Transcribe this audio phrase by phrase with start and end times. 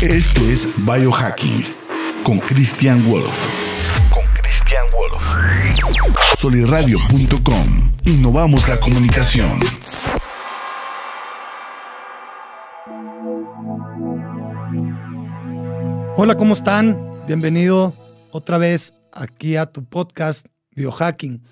[0.00, 1.66] Esto es Biohacking
[2.22, 3.48] con Christian Wolf.
[4.10, 5.20] Con Christian Wolf.
[6.36, 7.96] Soliradio.com.
[8.04, 9.58] Innovamos la comunicación.
[16.16, 16.96] Hola, ¿cómo están?
[17.26, 17.92] Bienvenido
[18.30, 21.42] otra vez aquí a tu podcast Biohacking,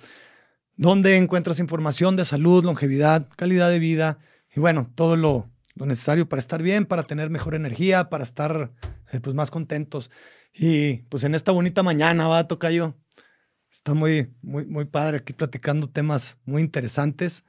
[0.77, 4.19] donde encuentras información de salud, longevidad, calidad de vida
[4.55, 5.51] y bueno, todo lo,
[5.85, 8.73] necesario para estar bien, para tener mejor energía, para estar
[9.13, 10.11] eh, pues más contentos.
[10.55, 12.97] Y pues en esta bonita mañana, va, yo.
[13.71, 17.45] Está muy, muy, muy padre aquí platicando temas muy interesantes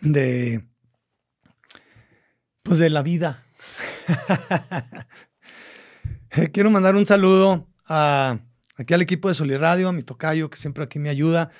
[0.00, 0.66] de,
[2.62, 3.42] pues de la vida.
[6.52, 8.38] Quiero mandar un saludo a,
[8.76, 11.50] aquí al equipo de Soli Radio, a mi tocayo, que siempre aquí me ayuda,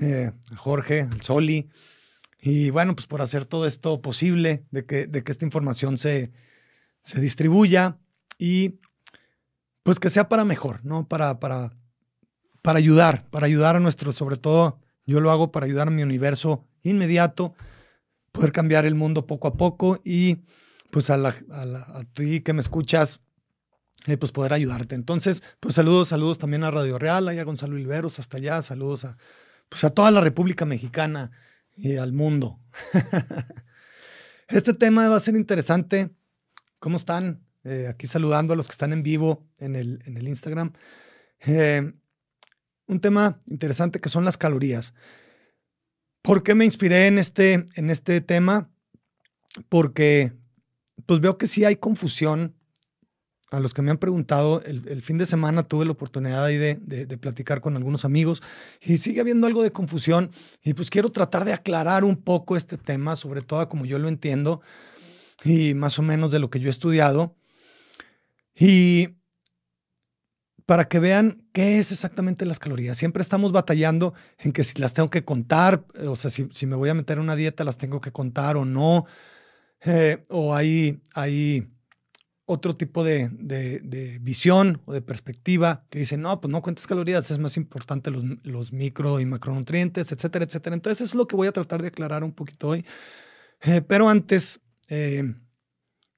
[0.00, 1.68] eh, a Jorge, al Soli,
[2.40, 6.32] y bueno, pues por hacer todo esto posible, de que, de que esta información se,
[7.02, 7.98] se distribuya
[8.38, 8.80] y
[9.82, 11.06] pues que sea para mejor, ¿no?
[11.06, 11.76] Para, para,
[12.62, 16.02] para ayudar, para ayudar a nuestro, sobre todo, yo lo hago para ayudar a mi
[16.02, 17.54] universo inmediato,
[18.32, 20.44] poder cambiar el mundo poco a poco y
[20.90, 23.20] pues a, a, ti que me escuchas,
[24.06, 24.94] eh, pues poder ayudarte.
[24.94, 29.16] Entonces, pues saludos, saludos también a Radio Real, a Gonzalo Ilveros, hasta allá, saludos a,
[29.68, 31.30] pues a toda la República Mexicana
[31.80, 32.60] y al mundo.
[34.48, 36.10] este tema va a ser interesante.
[36.78, 37.44] ¿Cómo están?
[37.64, 40.72] Eh, aquí saludando a los que están en vivo en el, en el Instagram.
[41.40, 41.92] Eh,
[42.86, 44.94] un tema interesante que son las calorías.
[46.22, 48.70] ¿Por qué me inspiré en este, en este tema?
[49.68, 50.32] Porque
[51.06, 52.56] pues veo que sí hay confusión
[53.50, 56.76] a los que me han preguntado, el, fin de semana tuve la oportunidad ahí de,
[56.76, 58.42] de, platicar con algunos amigos
[58.80, 60.30] y sigue habiendo algo de confusión
[60.62, 64.08] y pues quiero tratar de aclarar un poco este tema, sobre todo como yo lo
[64.08, 64.60] entiendo
[65.44, 67.34] y más o menos de lo que yo he estudiado.
[68.54, 69.16] Y
[70.66, 72.96] para que vean qué es exactamente las calorías.
[72.96, 76.76] Siempre estamos batallando en que si las tengo que contar, o sea, si, si me
[76.76, 79.06] voy a meter en una dieta, las tengo que contar o no.
[79.84, 81.66] Eh, o hay, hay
[82.50, 87.38] otro tipo de, visión o de perspectiva que dice, no, pues no cuentes calorías, es
[87.38, 90.74] más importante los, los, micro y macronutrientes, etcétera, etcétera.
[90.74, 92.84] Entonces es lo que voy a tratar de aclarar un poquito hoy.
[93.62, 95.34] Eh, pero antes, eh,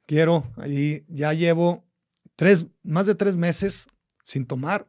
[0.06, 1.84] quiero, ahí ya llevo
[2.36, 3.88] tres, más de tres meses
[4.22, 4.88] sin tomar.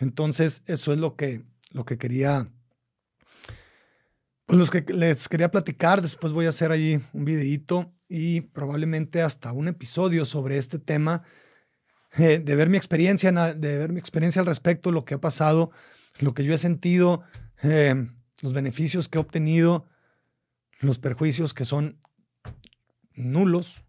[0.00, 2.50] Entonces eso es lo que, lo que quería,
[4.46, 6.02] pues los que les quería platicar.
[6.02, 11.22] Después voy a hacer ahí un videito y probablemente hasta un episodio sobre este tema,
[12.18, 15.70] eh, de ver mi experiencia, de ver mi experiencia al respecto, lo que ha pasado,
[16.18, 17.22] lo que yo he sentido,
[17.62, 18.08] eh,
[18.42, 19.86] los beneficios que he obtenido,
[20.80, 22.00] los perjuicios que son
[23.14, 23.84] nulos.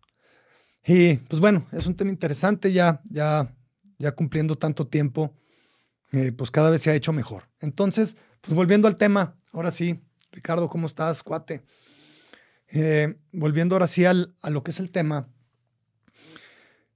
[0.85, 3.55] Y pues bueno, es un tema interesante ya, ya,
[3.97, 5.33] ya cumpliendo tanto tiempo,
[6.11, 7.49] eh, pues cada vez se ha hecho mejor.
[7.59, 9.99] Entonces, pues volviendo al tema, ahora sí,
[10.31, 11.63] Ricardo, ¿cómo estás, cuate?
[12.73, 15.27] Eh, volviendo ahora sí al, a lo que es el tema.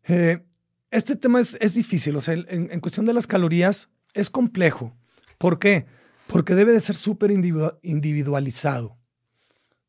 [0.07, 0.45] Eh,
[0.89, 4.95] este tema es, es, difícil, o sea, en, cuestión de las calorías es complejo.
[5.37, 5.85] ¿Por qué?
[6.27, 8.97] Porque debe de ser súper individualizado.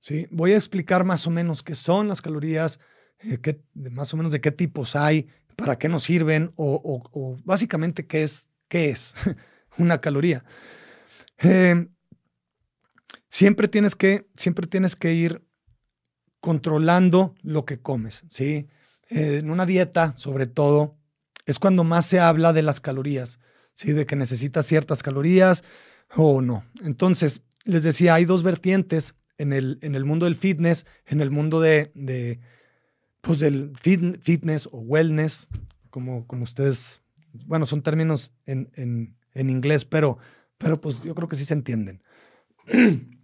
[0.01, 0.27] ¿sí?
[0.31, 2.81] Voy a explicar más o menos qué son las calorías,
[3.21, 7.09] eh, qué, más o menos de qué tipos hay, para qué nos sirven o, o,
[7.13, 9.15] o básicamente qué es, qué es
[9.79, 10.45] una caloría.
[13.29, 15.46] siempre, tienes que, siempre tienes que ir
[16.41, 18.69] controlando lo que comes, ¿sí?
[19.11, 20.97] Eh, en una dieta, sobre todo,
[21.47, 23.41] es cuando más se habla de las calorías,
[23.73, 23.93] ¿sí?
[23.93, 25.65] De que necesitas ciertas calorías
[26.15, 26.65] o no.
[26.83, 31.31] Entonces, les decía, hay dos vertientes en el, en el mundo del fitness, en el
[31.31, 32.41] mundo de, de
[33.21, 35.49] pues del fitness o wellness,
[35.91, 37.01] como, como ustedes,
[37.33, 40.19] bueno, son términos en, en, en inglés, pero,
[40.59, 42.03] pero pues yo creo que sí se entienden.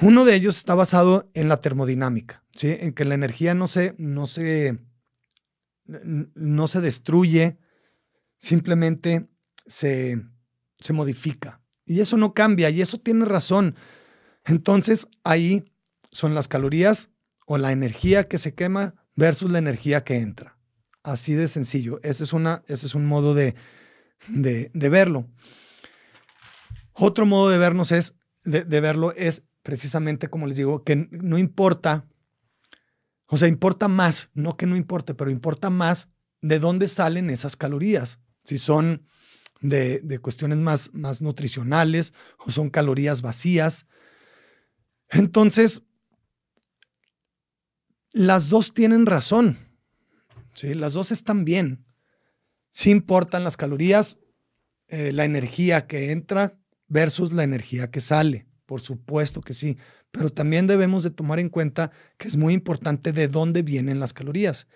[0.00, 2.76] Uno de ellos está basado en la termodinámica, ¿sí?
[2.80, 4.78] en que la energía no se, no se,
[5.84, 7.58] no se destruye,
[8.38, 9.28] simplemente
[9.66, 10.22] se,
[10.78, 11.60] se modifica.
[11.84, 13.76] Y eso no cambia, y eso tiene razón.
[14.44, 15.64] Entonces ahí
[16.10, 17.10] son las calorías
[17.46, 20.56] o la energía que se quema versus la energía que entra.
[21.02, 22.00] Así de sencillo.
[22.02, 23.54] Ese es, una, ese es un modo de,
[24.28, 25.28] de, verlo.
[26.92, 28.14] Otro modo de vernos es
[28.44, 32.06] de, de, verlo es precisamente como les digo, que no importa,
[33.26, 36.08] o sea, importa más, no que no importe, pero importa más
[36.40, 38.20] de dónde salen esas calorías.
[38.44, 39.06] Si son
[39.60, 43.86] de, de cuestiones más, más nutricionales o son calorías vacías.
[45.08, 45.82] Entonces,
[48.12, 49.58] las dos tienen razón.
[50.54, 50.74] ¿sí?
[50.74, 51.86] Las dos están bien.
[52.70, 54.18] Sí importan las calorías,
[54.88, 56.58] eh, la energía que entra
[56.88, 58.46] versus la energía que sale.
[58.72, 59.76] Por supuesto que sí.
[60.12, 64.14] Pero también debemos de tomar en cuenta que es muy importante de dónde vienen las
[64.14, 64.66] calorías.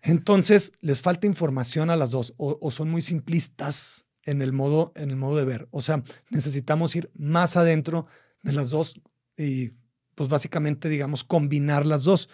[0.00, 5.10] Entonces, les falta información a las dos o, son muy simplistas en el, modo, en
[5.10, 5.68] el modo de ver.
[5.72, 8.06] O sea, necesitamos ir más adentro
[8.42, 8.98] de las dos
[9.36, 9.72] y
[10.14, 12.30] pues básicamente, digamos, combinar las dos.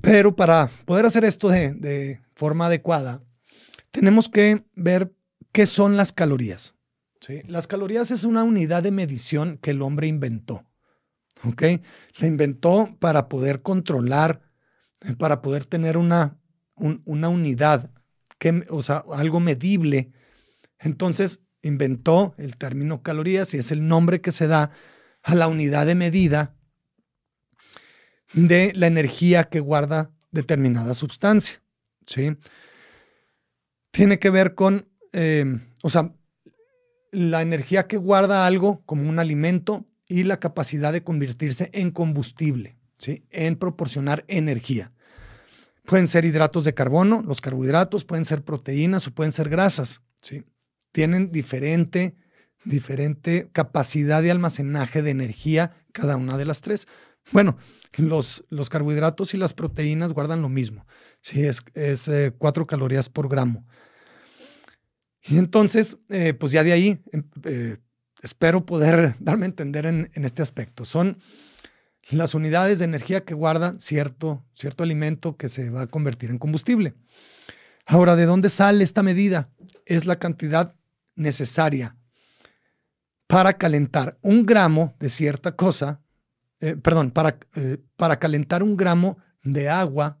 [0.00, 3.22] Pero para poder hacer esto de, forma adecuada,
[3.92, 5.14] tenemos que ver
[5.52, 6.74] qué son las calorías.
[7.24, 7.42] ¿Sí?
[7.46, 10.66] Las calorías es una unidad de medición que el hombre inventó.
[11.44, 11.62] ¿ok?
[12.18, 14.42] La inventó para poder controlar,
[15.18, 16.38] para poder tener una,
[16.76, 17.90] una unidad,
[18.38, 20.12] que, o sea, algo medible.
[20.78, 24.72] Entonces inventó el término calorías y es el nombre que se da
[25.22, 26.56] a la unidad de medida
[28.32, 31.62] de la energía que guarda determinada sustancia.
[32.06, 32.36] ¿sí?
[33.92, 35.44] Tiene que ver con, eh,
[35.82, 36.14] o sea,
[37.12, 42.76] la energía que guarda algo como un alimento y la capacidad de convertirse en combustible,
[42.98, 43.24] ¿sí?
[43.30, 44.92] en proporcionar energía.
[45.84, 50.00] Pueden ser hidratos de carbono, los carbohidratos, pueden ser proteínas o pueden ser grasas.
[50.22, 50.44] ¿sí?
[50.90, 52.16] Tienen diferente,
[52.64, 56.88] diferente capacidad de almacenaje de energía cada una de las tres.
[57.30, 57.58] Bueno,
[57.96, 60.86] los, los carbohidratos y las proteínas guardan lo mismo.
[61.20, 63.66] Sí, es, es 4 eh, calorías por gramo.
[65.24, 67.76] Y entonces, eh, pues ya de ahí em, eh,
[68.22, 70.84] espero poder darme a entender en, este aspecto.
[70.84, 71.18] Son
[72.10, 76.38] las unidades de energía que guarda cierto, cierto alimento que se va a convertir en
[76.38, 76.94] combustible.
[77.86, 79.50] Ahora, ¿de dónde sale esta medida?
[79.86, 80.74] Es la cantidad
[81.14, 81.96] necesaria
[83.26, 86.02] para calentar un gramo de cierta cosa
[86.62, 87.36] eh, perdón, para,
[87.96, 90.20] para calentar un gramo de agua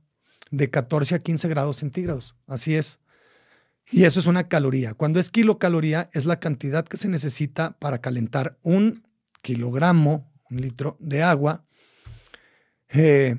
[0.50, 2.36] de 14 a 15 grados centígrados.
[2.48, 2.98] Así es.
[3.90, 4.94] Y eso es una caloría.
[4.94, 9.06] Cuando es kilocaloría, es la cantidad que se necesita para calentar un
[9.42, 11.64] kilogramo, un litro de agua
[12.88, 13.36] eh,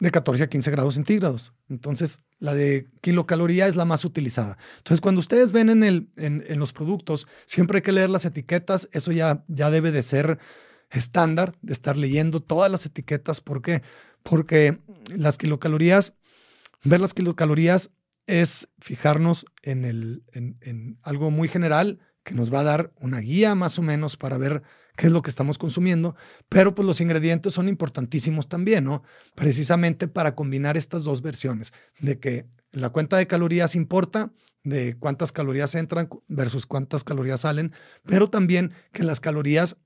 [0.00, 1.52] de 14 a 15 grados centígrados.
[1.68, 4.58] Entonces, la de kilocaloría es la más utilizada.
[4.78, 8.24] Entonces, cuando ustedes ven en, el, en, en los productos, siempre hay que leer las
[8.24, 8.88] etiquetas.
[8.92, 10.38] Eso ya, ya debe de ser
[10.90, 13.40] estándar de estar leyendo todas las etiquetas.
[13.40, 13.82] ¿Por qué?
[14.22, 14.80] Porque
[15.14, 16.14] las kilocalorías,
[16.84, 17.90] ver las kilocalorías
[18.26, 23.54] es fijarnos en, el, en, algo muy general que nos va a dar una guía
[23.54, 24.62] más o menos para ver
[24.96, 26.14] qué es lo que estamos consumiendo,
[26.48, 29.02] pero pues los ingredientes son importantísimos también, ¿no?
[29.34, 34.32] Precisamente para combinar estas dos versiones, de que la cuenta de calorías importa,
[34.62, 37.72] de cuántas calorías entran versus cuántas calorías salen,
[38.04, 39.76] pero también que las calorías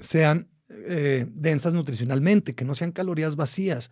[0.00, 3.90] sean eh, densas nutricionalmente, que no sean calorías vacías.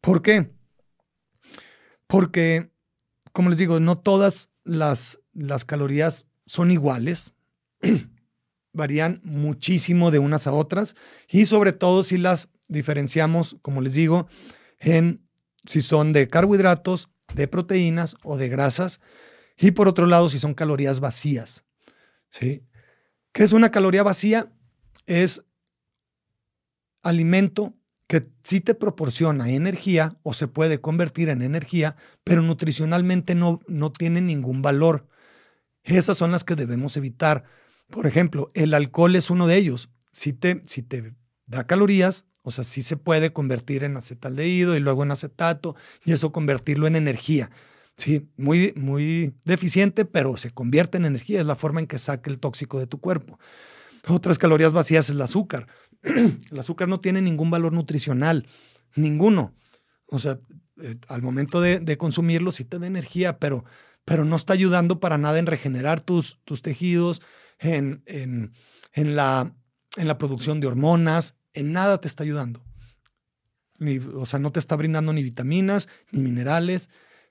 [0.00, 0.50] ¿Por qué?
[2.06, 2.69] Porque,
[3.32, 7.32] como les digo, no todas las, las calorías son iguales,
[8.72, 10.94] varían muchísimo de unas a otras
[11.28, 14.28] y sobre todo si las diferenciamos, como les digo,
[14.78, 15.26] en
[15.66, 19.00] si son de carbohidratos, de proteínas o de grasas
[19.56, 21.64] y por otro lado si son calorías vacías.
[22.30, 22.64] ¿sí?
[23.32, 24.52] ¿Qué es una caloría vacía?
[25.06, 25.44] Es
[27.02, 27.74] alimento
[28.10, 33.92] que sí te proporciona energía o se puede convertir en energía, pero nutricionalmente no, no
[33.92, 35.06] tiene ningún valor.
[35.84, 37.44] Esas son las que debemos evitar.
[37.88, 39.90] Por ejemplo, el alcohol es uno de ellos.
[40.10, 41.14] Si te, si te
[41.46, 46.10] da calorías, o sea, sí se puede convertir en acetaldehído y luego en acetato y
[46.10, 47.52] eso convertirlo en energía.
[47.96, 51.38] Sí, muy, muy deficiente, pero se convierte en energía.
[51.38, 53.38] Es la forma en que saca el tóxico de tu cuerpo.
[54.08, 55.68] Otras calorías vacías es el azúcar.
[56.50, 58.46] el azúcar no tiene ningún valor nutricional,
[58.94, 59.54] ninguno.
[60.06, 60.38] O sea,
[60.82, 63.64] eh, al momento de, consumirlo sí te da energía, pero,
[64.04, 67.22] pero no está ayudando para nada en regenerar tus, tus tejidos,
[67.58, 69.54] en, en, la,
[69.96, 72.64] en la producción de hormonas, en nada te está ayudando.
[73.78, 76.90] Ni, o sea, no te está brindando ni vitaminas, ni minerales,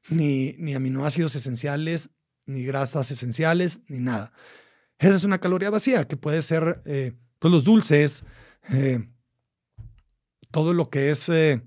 [0.09, 2.11] ni, ni aminoácidos esenciales,
[2.45, 4.31] ni grasas esenciales, ni nada.
[4.97, 8.23] Esa es una caloría vacía que puede ser eh, pues los dulces,
[8.71, 9.09] eh,
[10.51, 11.61] todo lo que es eh,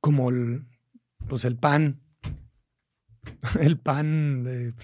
[0.00, 0.66] como el,
[1.28, 2.02] pues el pan,
[3.60, 4.74] el pan de,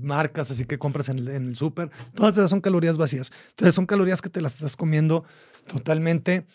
[0.00, 3.32] marcas, así que compras en el, súper, todas esas son calorías vacías.
[3.50, 5.24] Entonces son calorías que te las estás comiendo
[5.66, 6.46] totalmente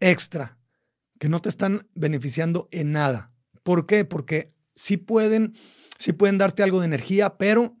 [0.00, 0.58] extra,
[1.18, 3.32] que no te están beneficiando en nada.
[3.62, 4.04] ¿Por qué?
[4.04, 5.54] Porque sí pueden,
[5.98, 7.76] sí pueden darte algo de energía, pero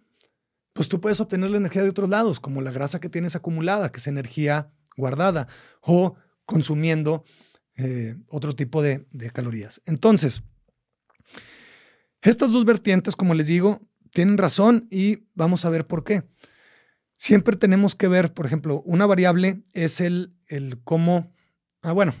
[0.72, 3.92] pues tú puedes obtener la energía de otros lados, como la grasa que tienes acumulada,
[3.92, 5.48] que es energía guardada,
[5.80, 7.24] o consumiendo
[7.76, 9.80] eh, otro tipo de, calorías.
[9.86, 10.42] Entonces,
[12.20, 13.80] estas dos vertientes, como les digo,
[14.10, 16.22] tienen razón y vamos a ver por qué.
[17.16, 21.32] Siempre tenemos que ver, por ejemplo, una variable es el, el cómo,
[21.82, 22.14] ah, bueno,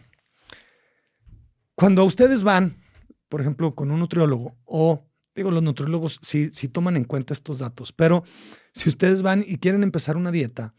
[1.74, 2.82] cuando ustedes van,
[3.28, 7.58] por ejemplo, con un nutriólogo o digo, los nutriólogos sí, sí toman en cuenta estos
[7.58, 8.24] datos, pero
[8.72, 10.74] si ustedes van y quieren empezar una dieta,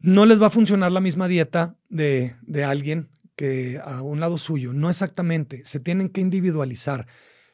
[0.00, 4.38] no les va a funcionar la misma dieta de, de alguien que a un lado
[4.38, 4.72] suyo.
[4.72, 5.62] No exactamente.
[5.64, 7.06] Se tienen que individualizar.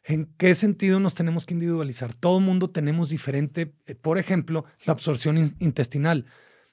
[0.04, 2.14] ¿En qué sentido nos tenemos que individualizar?
[2.14, 6.26] Todo mundo tenemos diferente, eh, por ejemplo, la absorción intestinal.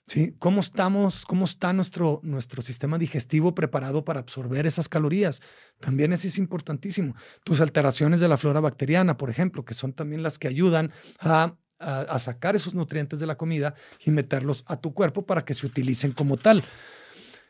[0.06, 0.36] ¿sí?
[0.38, 5.42] ¿Cómo estamos, cómo está nuestro, nuestro sistema digestivo preparado para absorber esas calorías?
[5.80, 7.15] También eso es importantísimo.
[7.44, 11.56] Tus alteraciones de la flora bacteriana, por ejemplo, que son también las que ayudan a,
[11.80, 13.75] a, sacar esos nutrientes de la comida
[14.06, 16.63] y meterlos a tu cuerpo para que se utilicen como tal.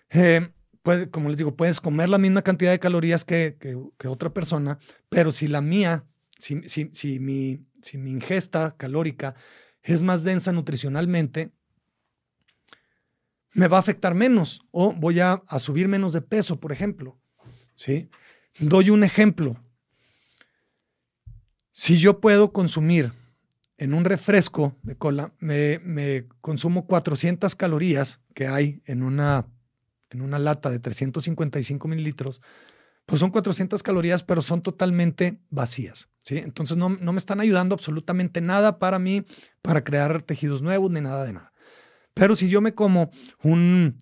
[0.10, 0.52] Eh,
[1.12, 5.32] como les digo, puedes comer la misma cantidad de calorías que, que, otra persona, pero
[5.32, 6.06] si la mía,
[6.40, 9.36] si, si, si, mi, si mi ingesta calórica
[9.82, 11.54] es más densa nutricionalmente,
[13.54, 17.20] me va a afectar menos o voy a, subir menos de peso, por ejemplo.
[17.76, 18.10] ¿sí?
[18.60, 19.56] Doy un ejemplo.
[21.72, 23.14] Si yo puedo consumir
[23.84, 29.46] en un refresco de cola, me, me consumo 400 calorías que hay en una,
[30.10, 32.42] en una lata de 355 mililitros,
[33.06, 36.08] pues son 400 calorías, pero son totalmente vacías.
[36.20, 36.38] ¿sí?
[36.38, 39.26] Entonces no, no me están ayudando absolutamente nada para mí,
[39.62, 41.52] para crear tejidos nuevos, ni nada de nada.
[42.14, 43.12] Pero si yo me como
[43.44, 43.98] un,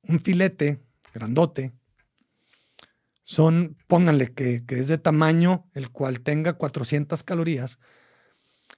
[0.00, 1.74] un filete grandote,
[3.22, 7.78] son, pónganle que, que, es de tamaño el cual tenga 400 calorías,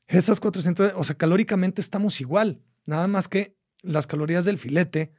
[0.06, 5.12] esas 400, o sea, calóricamente estamos igual, nada más que las calorías del filete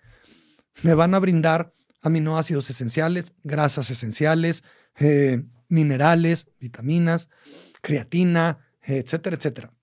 [0.83, 4.63] me van a brindar aminoácidos esenciales, grasas esenciales,
[4.99, 7.29] eh, minerales, vitaminas,
[7.81, 9.73] creatina, etcétera, etcétera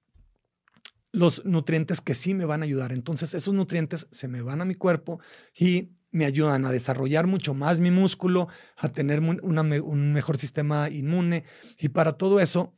[1.13, 2.93] los nutrientes que sí me van a ayudar.
[2.93, 5.21] Entonces esos nutrientes se me van a mi cuerpo
[5.55, 11.45] y me ayudan a desarrollar mucho más mi músculo, a tener un mejor sistema inmune
[11.79, 12.78] y para todo eso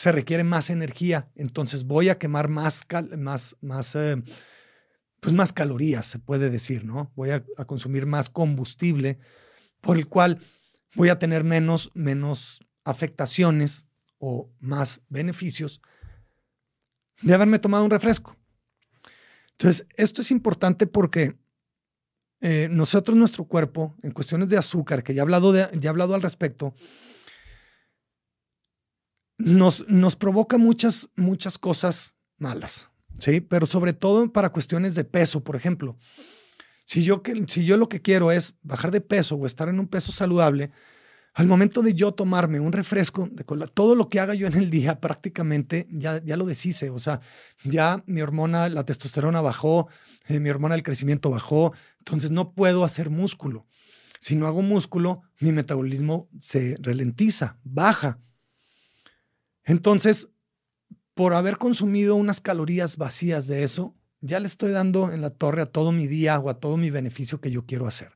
[0.00, 1.30] se requiere más energía.
[1.34, 2.86] Entonces voy a quemar más,
[3.18, 4.16] más, más, eh,
[5.20, 7.12] pues más calorías, se puede decir, ¿no?
[7.16, 9.18] Voy a, consumir más combustible
[9.82, 10.38] por el cual
[10.94, 13.84] voy a tener menos, menos afectaciones
[14.16, 15.82] o más beneficios
[17.20, 18.38] de haberme tomado un refresco.
[19.50, 21.36] Entonces, esto es importante porque
[22.40, 25.90] eh, nosotros, nuestro cuerpo, en cuestiones de azúcar, que ya he hablado, de, ya he
[25.90, 26.72] hablado al respecto,
[29.40, 33.40] nos, nos provoca muchas, muchas cosas malas, ¿sí?
[33.40, 35.96] Pero sobre todo para cuestiones de peso, por ejemplo.
[36.84, 39.86] Si yo, si yo lo que quiero es bajar de peso o estar en un
[39.86, 40.70] peso saludable,
[41.34, 44.70] al momento de yo tomarme un refresco de todo lo que haga yo en el
[44.70, 46.90] día prácticamente ya, ya lo deshice.
[46.90, 47.20] O sea,
[47.64, 49.88] ya mi hormona, la testosterona bajó,
[50.28, 53.66] eh, mi hormona del crecimiento bajó, entonces no puedo hacer músculo.
[54.20, 58.18] Si no hago músculo, mi metabolismo se ralentiza, baja.
[59.64, 60.28] Entonces,
[61.14, 65.62] por haber consumido unas calorías vacías de eso, ya le estoy dando en la torre
[65.62, 68.12] a todo mi día o a todo mi beneficio que yo quiero hacer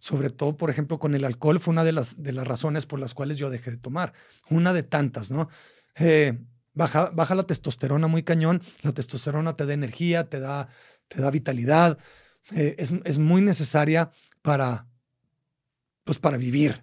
[0.00, 2.98] sobre todo, por ejemplo, con el alcohol, fue una de las, de las razones por
[2.98, 4.14] las cuales yo dejé de tomar.
[4.48, 5.50] Una de tantas, ¿no?
[5.94, 6.38] Eh,
[6.72, 10.68] baja, baja la testosterona muy cañón, la testosterona te da energía, te da,
[11.08, 11.98] te da vitalidad,
[12.52, 14.88] eh, es, es, muy necesaria para,
[16.04, 16.82] pues para vivir.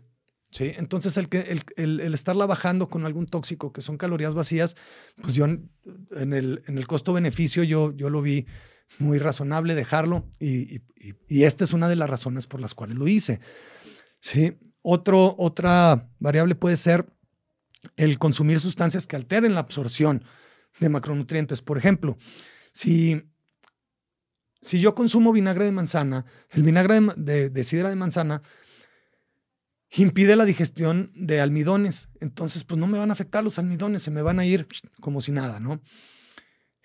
[0.51, 0.73] ¿Sí?
[0.77, 4.75] Entonces, el, que, el, el, el, estarla bajando con algún tóxico, que son calorías vacías,
[5.21, 5.69] pues yo en,
[6.33, 8.47] el, en el costo-beneficio yo, yo lo vi
[8.99, 10.81] muy razonable dejarlo y,
[11.29, 13.39] esta es una de las razones por las cuales lo hice.
[14.21, 14.57] ¿sí?
[14.81, 17.05] Otro, otra variable puede ser
[17.95, 20.23] el consumir sustancias que alteren la absorción
[20.79, 21.61] de macronutrientes.
[21.61, 22.17] Por ejemplo,
[22.71, 23.29] si,
[24.61, 28.41] si yo consumo vinagre de manzana, el vinagre de sidra de manzana
[29.91, 32.09] impide la digestión de almidones.
[32.19, 34.67] Entonces, pues no me van a afectar los almidones, se me van a ir
[35.01, 35.81] como si nada, ¿no?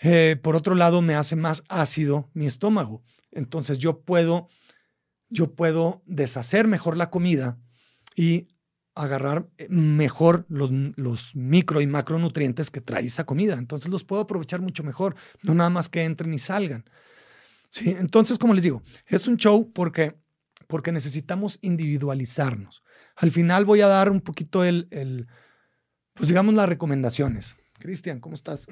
[0.03, 3.05] Eh, por otro lado, me hace más ácido mi estómago.
[3.31, 4.49] Entonces yo puedo,
[5.29, 7.59] yo puedo deshacer mejor la comida
[8.17, 8.49] y
[8.95, 13.55] agarrar eh, mejor los, los micro y macronutrientes que trae esa comida.
[13.55, 16.85] Entonces los puedo aprovechar mucho mejor, no nada más que entren y salgan.
[17.71, 17.91] ¿Sí?
[17.91, 20.15] Entonces, como les digo, es un show porque,
[20.67, 22.82] porque necesitamos individualizarnos.
[23.17, 25.27] Al final voy a dar un poquito el, el
[26.15, 27.57] pues digamos, las recomendaciones.
[27.79, 28.67] Cristian, ¿cómo estás?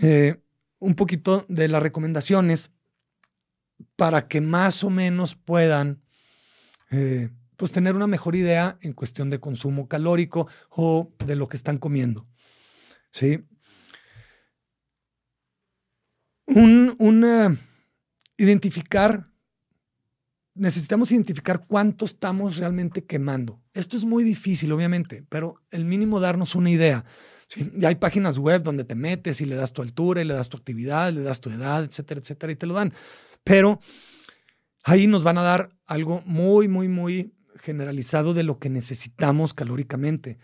[0.00, 0.42] Eh,
[0.80, 2.70] un poquito de las recomendaciones
[3.96, 6.02] para que más o menos puedan
[6.90, 11.56] eh, pues tener una mejor idea en cuestión de consumo calórico o de lo que
[11.56, 12.26] están comiendo.
[13.12, 13.44] ¿Sí?
[16.46, 17.58] Un, un
[18.36, 19.31] identificar,
[20.54, 23.62] necesitamos identificar cuánto estamos realmente quemando.
[23.72, 27.04] Esto es muy difícil, obviamente, pero el mínimo darnos una idea.
[27.84, 30.56] hay páginas web donde te metes y le das tu altura y le das tu
[30.56, 32.92] actividad, le das tu edad, etcétera, etcétera, y te lo dan.
[33.44, 33.80] Pero
[34.84, 40.38] ahí nos van a dar algo muy, muy, muy generalizado de lo que necesitamos calóricamente.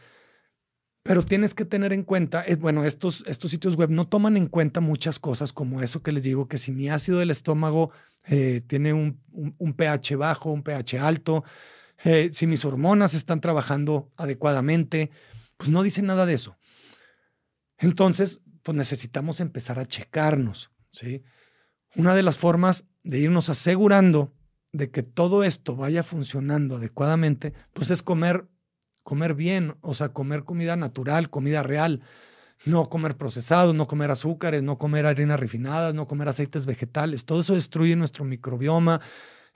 [1.03, 4.81] Pero tienes que tener en cuenta, bueno, estos, estos sitios web no toman en cuenta
[4.81, 7.93] muchas cosas como eso que les digo, que si mi ácido del estómago
[8.31, 11.45] eh, tiene un, un, pH bajo, un pH alto,
[12.05, 15.11] eh, si mis hormonas están trabajando adecuadamente,
[15.57, 16.59] pues no dicen nada de eso.
[17.79, 21.23] Entonces, pues necesitamos empezar a checarnos, ¿sí?
[21.97, 24.35] Una de las formas de irnos asegurando
[24.73, 28.47] de que todo esto vaya funcionando adecuadamente, pues es comer,
[29.03, 32.03] comer bien, o sea, comer comida natural, comida real,
[32.65, 37.25] no comer procesados, no comer azúcares, no comer harinas refinadas, no comer aceites vegetales.
[37.25, 39.01] Todo eso destruye nuestro microbioma,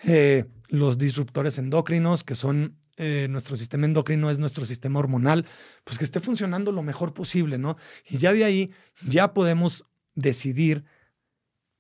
[0.05, 5.47] eh, los disruptores endocrinos, que son eh, nuestro sistema endocrino, es nuestro sistema hormonal,
[5.85, 7.77] pues que esté funcionando lo mejor posible, ¿no?
[8.09, 8.73] Y ya de ahí
[9.07, 10.85] ya podemos decidir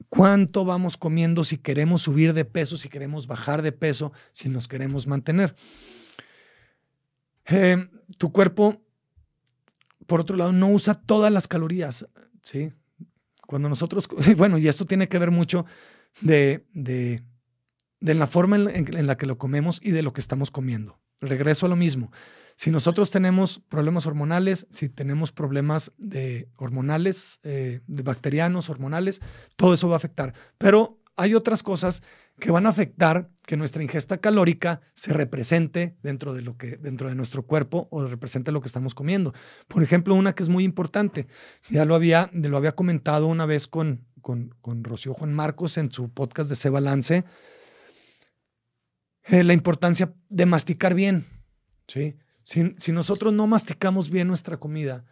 [0.08, 4.68] cuánto vamos comiendo, si queremos subir de peso, si queremos bajar de peso, si nos
[4.68, 5.54] queremos mantener.
[7.46, 7.88] Eh,
[8.18, 8.82] tu cuerpo,
[10.06, 12.06] por otro lado, no usa todas las calorías,
[12.42, 12.72] ¿sí?
[13.46, 15.66] Cuando nosotros, bueno, y esto tiene que ver mucho
[16.20, 17.22] de, de,
[18.00, 20.98] de la forma en la que lo comemos y de lo que estamos comiendo.
[21.20, 22.10] Regreso a lo mismo.
[22.62, 29.20] Si nosotros tenemos problemas hormonales, si tenemos problemas de hormonales, eh, de bacterianos, hormonales,
[29.56, 30.32] todo eso va a afectar.
[30.58, 32.02] Pero hay otras cosas
[32.38, 37.08] que van a afectar que nuestra ingesta calórica se represente dentro de lo que dentro
[37.08, 39.32] de nuestro cuerpo o represente lo que estamos comiendo.
[39.68, 41.26] Por ejemplo, una que es muy importante,
[41.68, 45.92] ya lo había lo había comentado una vez con con, con Rocío Juan Marcos en
[45.92, 47.24] su podcast de Se Balance,
[49.24, 51.26] eh, la importancia de masticar bien,
[51.86, 52.16] ¿sí?
[52.44, 55.04] Si, nosotros no masticamos bien nuestra comida,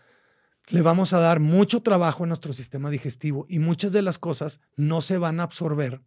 [0.71, 4.61] le vamos a dar mucho trabajo a nuestro sistema digestivo y muchas de las cosas
[4.77, 6.03] no se van a absorber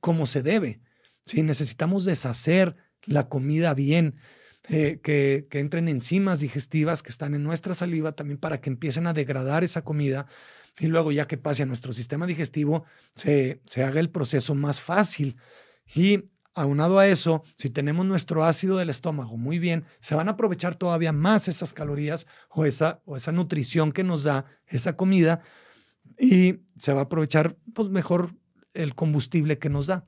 [0.00, 0.80] como se debe.
[1.24, 4.16] Si necesitamos deshacer la comida bien,
[4.68, 9.12] eh, que, entren enzimas digestivas que están en nuestra saliva también para que empiecen a
[9.12, 10.26] degradar esa comida
[10.78, 14.80] y luego ya que pase a nuestro sistema digestivo se, se haga el proceso más
[14.80, 15.36] fácil.
[15.94, 20.32] Y Aunado a eso, si tenemos nuestro ácido del estómago muy bien, se van a
[20.32, 25.42] aprovechar todavía más esas calorías o esa, o esa nutrición que nos da esa comida
[26.18, 28.34] y se va a aprovechar pues, mejor
[28.74, 30.06] el combustible que nos da.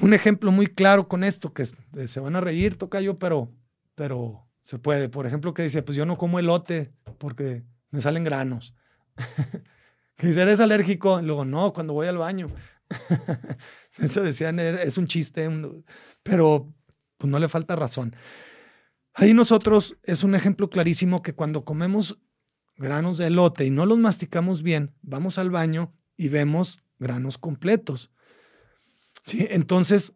[0.00, 3.52] Un ejemplo muy claro con esto, que eh, se van a reír, toca yo, pero,
[3.94, 5.08] pero se puede.
[5.08, 8.74] Por ejemplo, que dice, pues yo no como elote porque me salen granos.
[10.16, 11.20] que dice, ¿eres alérgico?
[11.22, 12.50] Luego, no, cuando voy al baño.
[13.98, 15.48] Eso decían, es un chiste,
[16.22, 16.72] pero
[17.16, 18.16] pues no le falta razón.
[19.12, 22.18] Ahí nosotros es un ejemplo clarísimo que cuando comemos
[22.76, 28.10] granos de elote y no los masticamos bien, vamos al baño y vemos granos completos.
[29.24, 29.46] ¿Sí?
[29.50, 30.12] Entonces,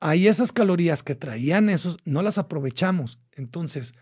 [0.00, 3.18] ahí esas calorías que traían esos, no las aprovechamos.
[3.32, 3.94] Entonces,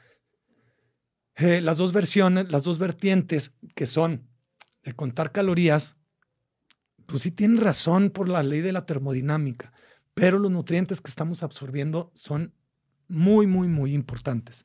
[1.37, 4.29] eh, las dos versiones, las dos vertientes que son
[4.83, 5.97] de contar calorías
[7.11, 9.73] pues sí tienen razón por la ley de la termodinámica,
[10.15, 12.55] pero los nutrientes que estamos absorbiendo son
[13.09, 14.65] muy, muy, muy importantes.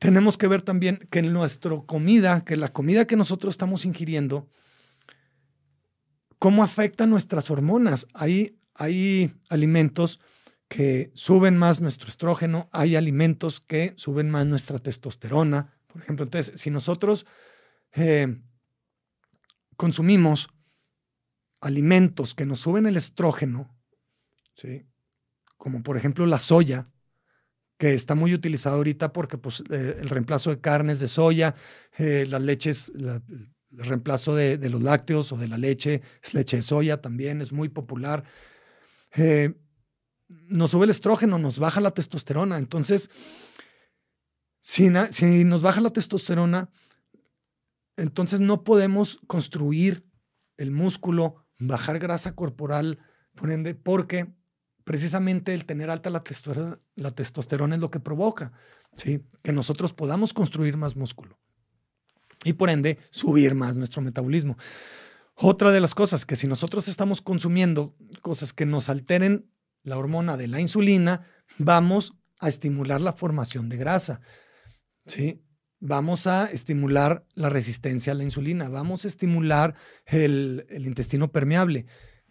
[0.00, 4.48] Tenemos que ver también que nuestra comida, que la comida que nosotros estamos ingiriendo,
[6.38, 8.06] cómo afecta nuestras hormonas.
[8.14, 10.20] Hay, hay alimentos
[10.68, 15.74] que suben más nuestro estrógeno, hay alimentos que suben más nuestra testosterona.
[15.86, 17.26] Por ejemplo, entonces, si nosotros
[17.92, 18.40] eh,
[19.76, 20.48] consumimos
[21.60, 23.74] alimentos que nos suben el estrógeno,
[24.52, 24.86] ¿sí?
[25.56, 26.90] como por ejemplo la soya,
[27.78, 31.54] que está muy utilizada ahorita porque pues, eh, el reemplazo de carnes de soya,
[31.96, 32.92] eh, las leches,
[33.70, 37.52] el reemplazo de, los lácteos o de la leche, es leche de soya también, es
[37.52, 38.24] muy popular.
[39.14, 39.54] Eh,
[40.28, 42.58] nos sube el estrógeno, nos baja la testosterona.
[42.58, 43.10] Entonces,
[44.60, 46.70] si, si nos baja la testosterona,
[47.96, 50.06] entonces no podemos construir
[50.56, 52.98] el músculo, bajar grasa corporal,
[53.34, 54.34] por ende, porque
[54.84, 58.52] precisamente el tener alta la testosterona, la testosterona es lo que provoca,
[58.94, 59.24] ¿sí?
[59.42, 61.38] Que nosotros podamos construir más músculo
[62.44, 64.56] y por ende subir más nuestro metabolismo.
[65.34, 69.50] Otra de las cosas que si nosotros estamos consumiendo cosas que nos alteren
[69.84, 71.26] la hormona de la insulina,
[71.58, 74.20] vamos a estimular la formación de grasa.
[75.06, 75.44] ¿sí?
[75.80, 81.86] Vamos a estimular la resistencia a la insulina, vamos a estimular el, intestino permeable.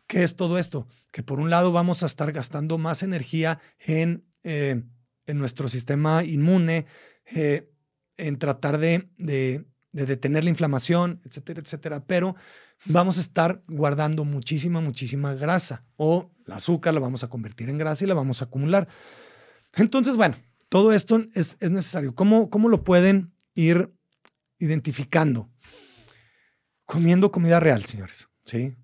[0.06, 0.88] ¿Qué es todo esto?
[1.13, 4.84] Que por un lado vamos a estar gastando más energía en, eh,
[5.28, 6.88] en nuestro sistema inmune,
[7.34, 7.72] eh,
[8.17, 12.36] en tratar de, de, de, detener la inflamación, etcétera, etcétera, pero
[12.86, 17.78] vamos a estar guardando muchísima, muchísima grasa o el azúcar la vamos a convertir en
[17.78, 18.88] grasa y la vamos a acumular.
[19.73, 20.36] Entonces, bueno,
[20.69, 22.15] todo esto es, necesario.
[22.15, 23.93] ¿Cómo, ¿Cómo lo pueden ir
[24.60, 25.50] identificando?
[26.86, 28.28] Comiendo comida real, señores.
[28.45, 28.76] ¿sí?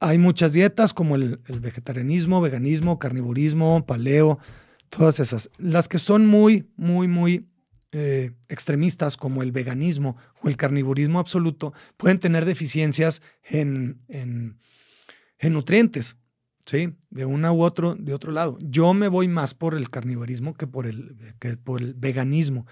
[0.00, 4.38] Hay muchas dietas como el, vegetarianismo, veganismo, carnivorismo, paleo,
[4.90, 5.50] todas esas.
[5.58, 7.48] Las que son muy, muy, muy
[7.92, 14.58] eh, extremistas como el veganismo o el carnivorismo absoluto pueden tener deficiencias en, en,
[15.38, 16.16] en nutrientes.
[16.66, 16.94] ¿sí?
[17.10, 18.58] De una u otro, de otro lado.
[18.60, 22.66] Yo me voy más por el carnivorismo que por el, que por el veganismo.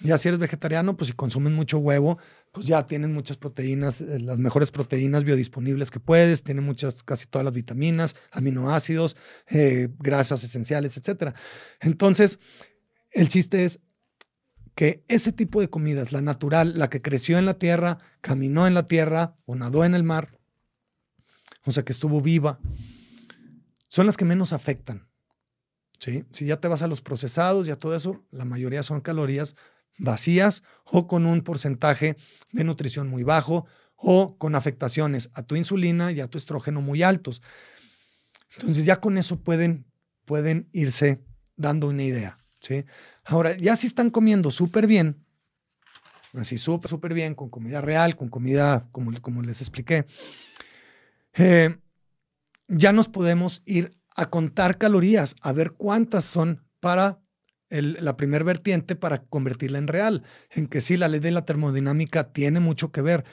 [0.00, 2.18] Ya si eres vegetariano, pues si consumes mucho huevo,
[2.52, 7.26] pues ya tienes muchas proteínas, eh, las mejores proteínas biodisponibles que puedes, tiene muchas, casi
[7.26, 9.16] todas las vitaminas, aminoácidos,
[9.48, 11.34] eh, grasas esenciales, etc.
[11.80, 12.38] Entonces,
[13.12, 13.80] el chiste es
[14.78, 18.74] que ese tipo de comidas, la natural, la que creció en la tierra, caminó en
[18.74, 20.38] la tierra o nadó en el mar,
[21.64, 22.60] o sea, que estuvo viva,
[23.88, 25.08] son las que menos afectan.
[25.98, 26.26] ¿sí?
[26.30, 29.56] Si ya te vas a los procesados y a todo eso, la mayoría son calorías
[29.98, 32.16] vacías o con un porcentaje
[32.52, 37.02] de nutrición muy bajo o con afectaciones a tu insulina y a tu estrógeno muy
[37.02, 37.42] altos.
[38.60, 39.90] Entonces ya con eso pueden,
[40.24, 41.20] pueden irse
[41.56, 42.38] dando una idea.
[43.24, 45.24] Ahora, ya si están comiendo súper bien,
[46.34, 50.06] así súper, súper bien, con comida real, con comida como, como les expliqué,
[51.34, 51.78] eh,
[52.68, 57.20] ya nos podemos ir a contar calorías, a ver cuántas son para
[57.70, 62.32] la primer vertiente para convertirla en real, en que sí, la ley de la termodinámica
[62.32, 63.24] tiene mucho que ver.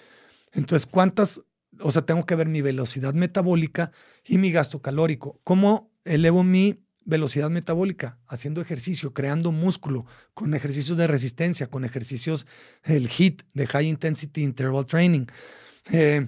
[0.52, 1.41] Entonces, ¿cuántas?
[1.80, 3.91] O sea, tengo que ver mi velocidad metabólica
[4.26, 5.39] y mi gasto calórico.
[5.43, 8.20] ¿Cómo elevo mi velocidad metabólica?
[8.28, 12.46] Haciendo ejercicio, creando músculo, con ejercicios de resistencia, con ejercicios,
[12.84, 15.28] el HIT, de High Intensity Interval Training.
[15.91, 16.28] Eh,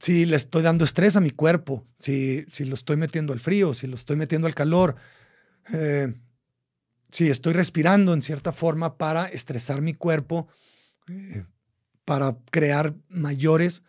[0.00, 3.74] si le estoy dando estrés a mi cuerpo, si, si lo estoy metiendo al frío,
[3.74, 4.96] si lo estoy metiendo al calor,
[5.72, 6.14] eh,
[7.10, 10.48] si estoy respirando en cierta forma para estresar mi cuerpo,
[11.08, 11.44] eh,
[12.04, 13.82] para crear mayores,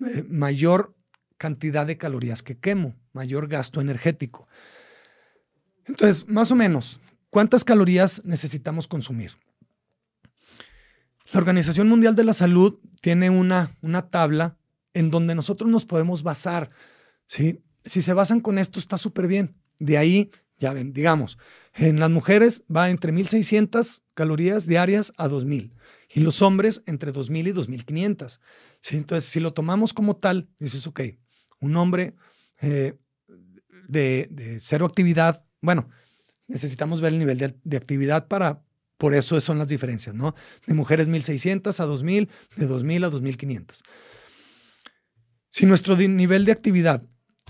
[0.00, 0.94] eh, mayor
[1.36, 4.48] cantidad de calorías que quemo, mayor gasto energético.
[5.86, 9.32] Entonces, más o menos, ¿cuántas calorías necesitamos consumir?
[11.32, 14.58] La Organización Mundial de la Salud tiene una, una tabla
[14.94, 16.70] en donde nosotros nos podemos basar.
[17.26, 17.62] ¿sí?
[17.84, 19.56] Si se basan con esto, está súper bien.
[19.78, 21.38] De ahí, ya ven, digamos,
[21.74, 25.74] en las mujeres va entre 1.600 calorías diarias a 2.000
[26.14, 28.40] y los hombres entre 2.000 y 2.500.
[28.80, 28.96] ¿sí?
[28.96, 31.00] Entonces, si lo tomamos como tal, dices, ok,
[31.60, 32.14] un hombre
[32.62, 32.94] eh,
[33.88, 35.88] de, cero actividad, bueno,
[36.46, 38.62] necesitamos ver el nivel de, actividad para,
[38.98, 40.36] por eso son las diferencias, ¿no?
[40.64, 43.82] De mujeres 1.600 a 2.000, de 2.000 a 2.500.
[45.50, 47.02] Si nuestro nivel de actividad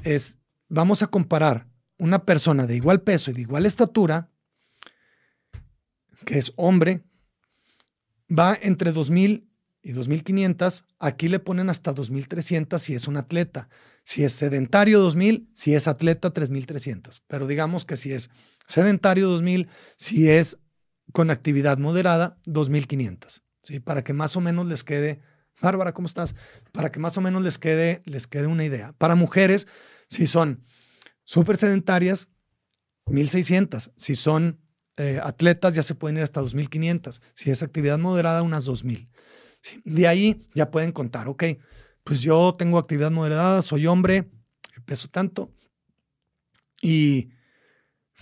[0.03, 4.31] es, vamos a comparar una persona de igual peso y de igual estatura,
[6.25, 7.05] que es hombre,
[8.31, 9.47] va entre 2.000
[9.83, 13.69] y 2.500, aquí le ponen hasta 2.300 si es un atleta.
[14.07, 17.23] Si es sedentario, 2.000, si es atleta, 3.300.
[17.27, 18.31] Pero digamos que si es
[18.69, 19.67] sedentario, 2.000,
[19.97, 20.59] si es
[21.13, 23.43] con actividad moderada, 2.500.
[23.65, 23.81] ¿sí?
[23.81, 25.21] Para que más o menos les quede
[25.61, 26.35] Bárbara, ¿cómo estás?
[26.73, 28.93] Para que más o menos les quede, les quede una idea.
[28.99, 29.67] Para mujeres,
[30.09, 30.63] si son
[31.25, 32.29] súper sedentarias,
[33.07, 33.93] 1600.
[33.97, 34.61] Si son
[34.99, 37.23] eh, atletas, ya se pueden ir hasta 2500.
[37.35, 39.09] Si es actividad moderada, unas 2000.
[39.85, 41.45] De ahí ya pueden contar, ok,
[42.07, 44.31] pues yo tengo actividad moderada, soy hombre,
[44.85, 45.53] peso tanto
[46.81, 47.31] y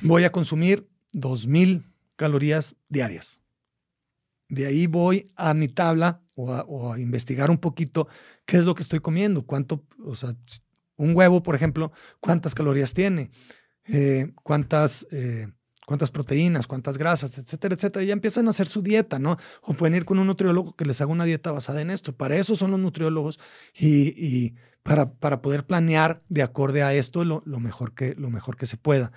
[0.01, 1.85] voy a consumir 2000
[2.16, 3.42] calorías diarias.
[4.49, 8.09] De ahí voy a mi tabla o a, investigar un poquito
[8.47, 10.35] qué es lo que estoy comiendo, cuánto, o sea,
[10.97, 13.31] un huevo, por ejemplo, cuántas calorías tiene,
[13.87, 15.49] eh, cuántas, eh,
[15.87, 18.05] cuántas proteínas, cuántas grasas, etcétera, etcétera.
[18.05, 19.37] Y ya empiezan a hacer su dieta, ¿no?
[19.62, 22.16] O pueden ir con un nutriólogo que les haga una dieta basada en esto.
[22.16, 23.38] Para eso son los nutriólogos
[23.75, 28.66] y, para, para, poder planear de acorde a esto lo, mejor, que, lo mejor que
[28.66, 29.12] se pueda.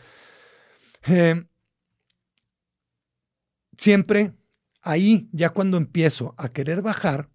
[1.06, 1.46] Eh,
[3.78, 4.34] siempre
[4.82, 7.30] ahí ya cuando empiezo a querer bajar,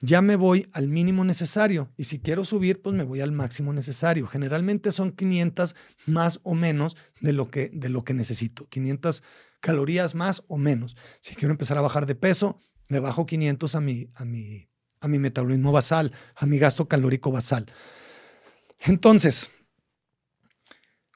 [0.00, 3.72] ya me voy al mínimo necesario y si quiero subir, pues me voy al máximo
[3.72, 4.26] necesario.
[4.26, 5.74] Generalmente son 500
[6.06, 9.22] más o menos de lo que, de lo que necesito, 500
[9.60, 10.96] calorías más o menos.
[11.20, 14.68] Si quiero empezar a bajar de peso, le bajo 500 a mi, a mi,
[15.00, 17.66] a mi metabolismo basal, a mi gasto calórico basal.
[18.80, 19.50] Entonces,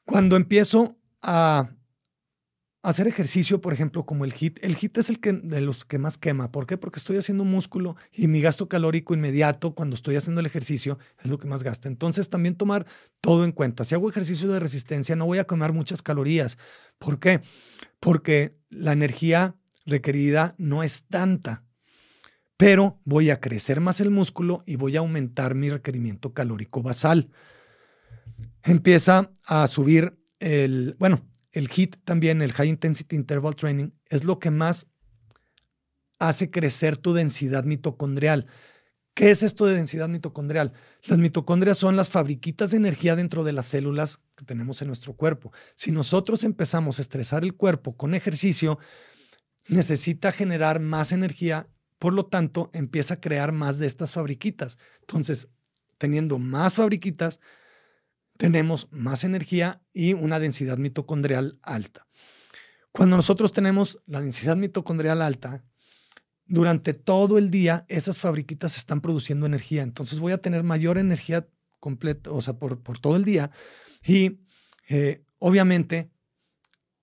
[0.05, 1.71] cuando empiezo a
[2.83, 5.99] hacer ejercicio, por ejemplo, como el HIT, el HIT es el que de los que
[5.99, 6.51] más quema.
[6.51, 6.77] ¿Por qué?
[6.77, 11.31] Porque estoy haciendo músculo y mi gasto calórico inmediato cuando estoy haciendo el ejercicio es
[11.31, 11.89] lo que más gasta.
[11.89, 12.87] Entonces, también tomar
[13.21, 13.85] todo en cuenta.
[13.85, 16.59] Si hago ejercicio de resistencia, no voy a quemar muchas calorías.
[16.99, 17.41] ¿Por qué?
[18.01, 21.65] Porque la energía requerida no es tanta,
[22.57, 27.31] pero voy a crecer más el músculo y voy a aumentar mi requerimiento calórico basal.
[28.65, 34.39] Empieza a subir el, bueno, el HIT también, el High Intensity Interval Training, es lo
[34.39, 34.89] que más
[36.19, 38.47] hace crecer tu densidad mitocondrial.
[39.15, 40.73] ¿Qué es esto de densidad mitocondrial?
[41.05, 45.15] Las mitocondrias son las fabriquitas de energía dentro de las células que tenemos en nuestro
[45.15, 45.53] cuerpo.
[45.75, 48.79] Si nosotros empezamos a estresar el cuerpo con ejercicio,
[49.69, 54.79] necesita generar más energía, por lo tanto, empieza a crear más de estas fabriquitas.
[55.01, 55.49] Entonces,
[55.99, 57.39] teniendo más fabriquitas,
[58.37, 62.07] tenemos más energía y una densidad mitocondrial alta.
[62.91, 65.65] Cuando nosotros tenemos la densidad mitocondrial alta,
[66.47, 69.83] durante todo el día esas fabriquitas están produciendo energía.
[69.83, 71.49] Entonces voy a tener mayor energía
[71.81, 73.51] completa, o sea, por, todo el día.
[74.05, 74.41] Y
[74.89, 76.11] eh, obviamente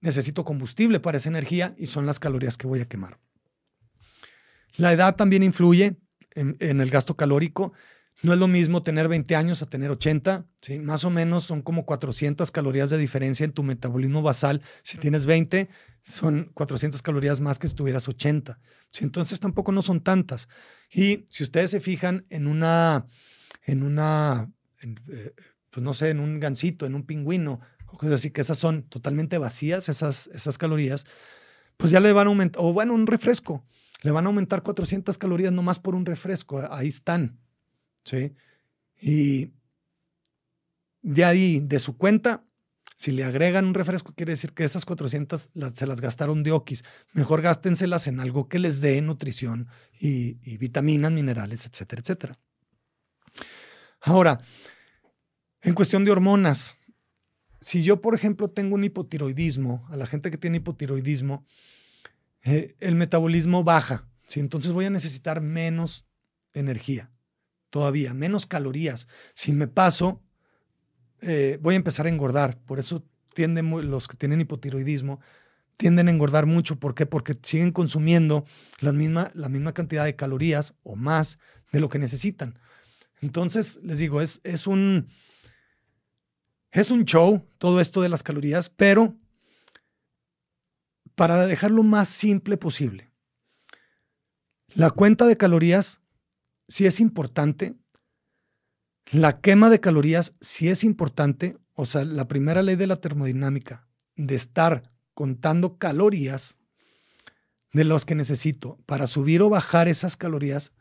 [0.01, 3.19] necesito combustible para esa energía y son las calorías que voy a quemar.
[4.77, 5.97] La edad también influye
[6.35, 7.73] en el gasto calórico.
[8.21, 10.79] No es lo mismo tener 20 años a tener 80, ¿sí?
[10.79, 14.61] Más o menos son como 400 calorías de diferencia en tu metabolismo basal.
[14.83, 15.69] Si tienes 20,
[16.03, 18.59] son 400 calorías más que si tuvieras 80.
[18.91, 19.03] ¿sí?
[19.05, 20.49] Entonces tampoco no son tantas.
[20.91, 23.05] Y si ustedes se fijan en una,
[23.63, 24.51] en una,
[24.81, 25.33] eh,
[25.69, 28.83] pues no sé, en un gansito, en un pingüino, o cosas así, que esas son
[28.83, 31.05] totalmente vacías, esas, esas calorías,
[31.77, 33.65] pues ya le van a aumentar, o bueno, un refresco,
[34.01, 37.39] le van a aumentar 400 calorías nomás por un refresco, ahí están.
[38.03, 38.33] ¿Sí?
[39.01, 39.53] Y
[41.01, 42.43] de ahí, de su cuenta,
[42.97, 46.83] si le agregan un refresco, quiere decir que esas 400 se las gastaron de okis.
[47.13, 52.39] Mejor gástenselas en algo que les dé nutrición y, y vitaminas, minerales, etcétera, etcétera.
[54.01, 54.37] Ahora,
[55.61, 56.75] en cuestión de hormonas,
[57.61, 61.45] si yo, por ejemplo, tengo un hipotiroidismo, a la gente que tiene hipotiroidismo,
[62.43, 64.39] eh, el metabolismo baja, ¿sí?
[64.39, 66.05] entonces voy a necesitar menos
[66.53, 67.11] energía
[67.69, 69.07] todavía, menos calorías.
[69.33, 70.21] Si me paso,
[71.21, 72.59] eh, voy a empezar a engordar.
[72.65, 75.19] Por eso tienden los que tienen hipotiroidismo
[75.79, 76.77] tienden a engordar mucho.
[76.77, 77.05] ¿Por qué?
[77.05, 78.45] Porque siguen consumiendo
[78.81, 81.39] la misma, la misma cantidad de calorías o más
[81.71, 82.59] de lo que necesitan.
[83.21, 85.07] Entonces, les digo, es, es, un,
[86.71, 89.15] es un show todo esto de las calorías, pero
[91.15, 93.09] para dejarlo más simple posible.
[94.75, 96.01] La cuenta de calorías
[96.69, 97.75] si es importante.
[99.11, 101.57] La quema de calorías si es importante.
[101.73, 106.57] O sea, la primera ley de la termodinámica, de estar contando calorías
[107.73, 110.71] de los que necesito para subir o bajar esas calorías,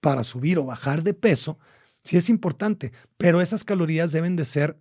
[0.00, 1.58] para subir o bajar de peso,
[2.04, 4.80] sí es importante, pero esas calorías deben de ser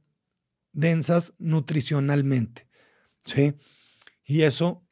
[0.71, 2.67] densas nutricionalmente.
[3.23, 3.55] ¿Sí?
[4.23, 4.83] Y eso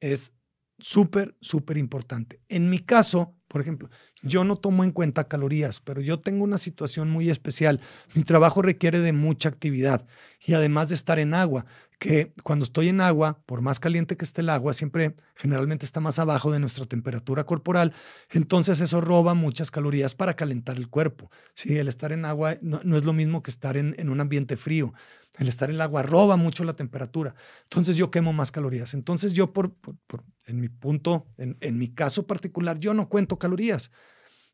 [0.00, 0.32] es
[0.80, 2.40] súper, súper importante.
[2.48, 3.90] En mi caso, por ejemplo,
[4.22, 7.80] yo no tomo en cuenta calorías, pero yo tengo una situación muy especial.
[8.14, 10.06] Mi trabajo requiere de mucha actividad
[10.44, 11.66] y además de estar en agua,
[12.00, 16.00] que cuando estoy en agua, por más caliente que esté el agua, siempre generalmente está
[16.00, 17.92] más abajo de nuestra temperatura corporal,
[18.30, 21.30] entonces eso roba muchas calorías para calentar el cuerpo.
[21.54, 24.56] Sí, el estar en agua no, es lo mismo que estar en, en un ambiente
[24.56, 24.94] frío.
[25.38, 27.34] El estar en agua roba mucho la temperatura.
[27.64, 28.94] Entonces yo quemo más calorías.
[28.94, 29.76] Entonces yo, por,
[30.46, 33.90] en mi punto, en, en, mi caso particular, yo no cuento calorías.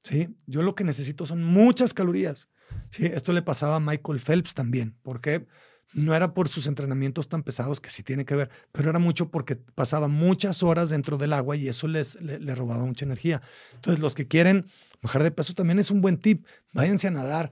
[0.02, 0.36] ¿sí?
[0.46, 2.48] Yo lo que necesito son muchas calorías.
[2.90, 3.06] ¿sí?
[3.06, 4.98] Esto le pasaba a Michael Phelps también.
[5.02, 5.46] porque
[5.92, 9.30] No era por sus entrenamientos tan pesados, que sí tiene que ver, pero era mucho
[9.30, 13.40] porque pasaba muchas horas dentro del agua y eso les, le robaba mucha energía.
[13.74, 14.66] Entonces, los que quieren
[15.00, 16.44] bajar de peso también es un buen tip.
[16.72, 17.50] Váyanse a nadar,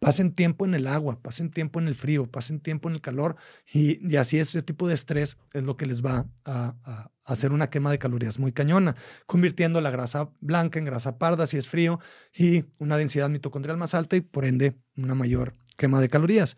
[0.00, 3.36] Pasen tiempo en el agua, pasen tiempo en el frío, pasen tiempo en el calor
[3.70, 7.90] y, así ese tipo de estrés es lo que les va a, hacer una quema
[7.90, 12.00] de calorías muy cañona, convirtiendo la grasa blanca en grasa parda si es frío
[12.34, 16.56] y una densidad mitocondrial más alta y por ende una mayor quema de calorías.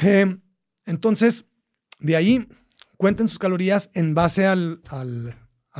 [0.00, 0.40] Em,
[0.86, 1.44] entonces,
[1.98, 2.48] de ahí,
[2.96, 4.56] cuenten sus calorías en base a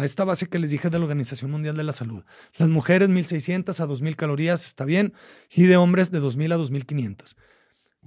[0.04, 2.22] esta base que les dije de la Organización Mundial de la Salud.
[2.56, 5.14] Las mujeres 1600 a 2000 calorías está bien
[5.50, 7.37] y de hombres de 2000 a 2500.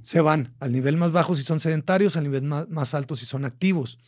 [0.01, 3.45] Se van al nivel más bajo si son sedentarios, al nivel más, alto si son
[3.45, 3.99] activos.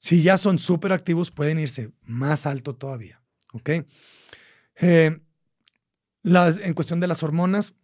[0.00, 3.22] Si ya son súper activos, pueden irse más alto todavía.
[3.52, 3.70] ¿Ok?
[4.80, 5.20] Eh,
[6.22, 7.74] en cuestión de las hormonas,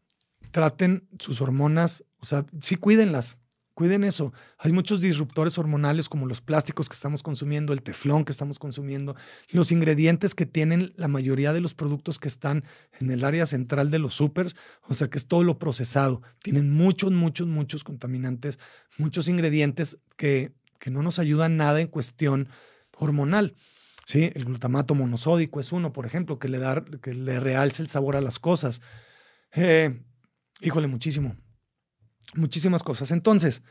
[0.52, 3.36] traten sus hormonas, o sea, sí cuídenlas,
[3.74, 4.32] Cuiden eso.
[4.58, 9.16] Hay muchos disruptores hormonales como los plásticos que estamos consumiendo, el teflón que estamos consumiendo,
[9.50, 12.64] los ingredientes que tienen la mayoría de los productos que están
[13.00, 16.22] en el área central de los supers, o sea que es todo lo procesado.
[16.40, 18.60] Tienen muchos, muchos, muchos contaminantes,
[18.96, 22.48] muchos ingredientes que, que no nos ayudan nada en cuestión
[22.96, 23.56] hormonal.
[24.06, 24.30] ¿sí?
[24.36, 28.14] El glutamato monosódico es uno, por ejemplo, que le, da, que le realce el sabor
[28.14, 28.80] a las cosas.
[29.52, 30.00] Eh,
[30.60, 31.34] híjole, muchísimo
[32.34, 33.10] muchísimas cosas.
[33.10, 33.62] Entonces,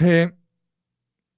[0.00, 0.32] eh,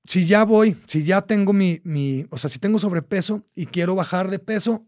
[0.05, 3.95] si ya voy, si ya tengo mi, mi, o sea, si tengo sobrepeso y quiero
[3.95, 4.87] bajar de peso,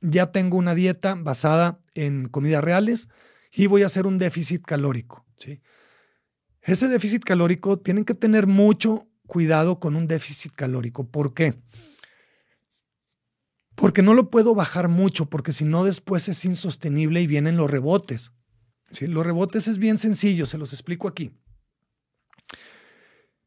[0.00, 3.08] ya tengo una dieta basada en comidas reales
[3.52, 5.24] y voy a hacer un déficit calórico.
[5.36, 5.62] ¿sí?
[6.62, 11.08] Ese déficit calórico tienen que tener mucho cuidado con un déficit calórico.
[11.08, 11.60] ¿Por qué?
[13.74, 17.70] Porque no lo puedo bajar mucho, porque si no después es insostenible y vienen los
[17.70, 18.32] rebotes.
[19.00, 21.32] Los rebotes es bien sencillo, se los explico aquí.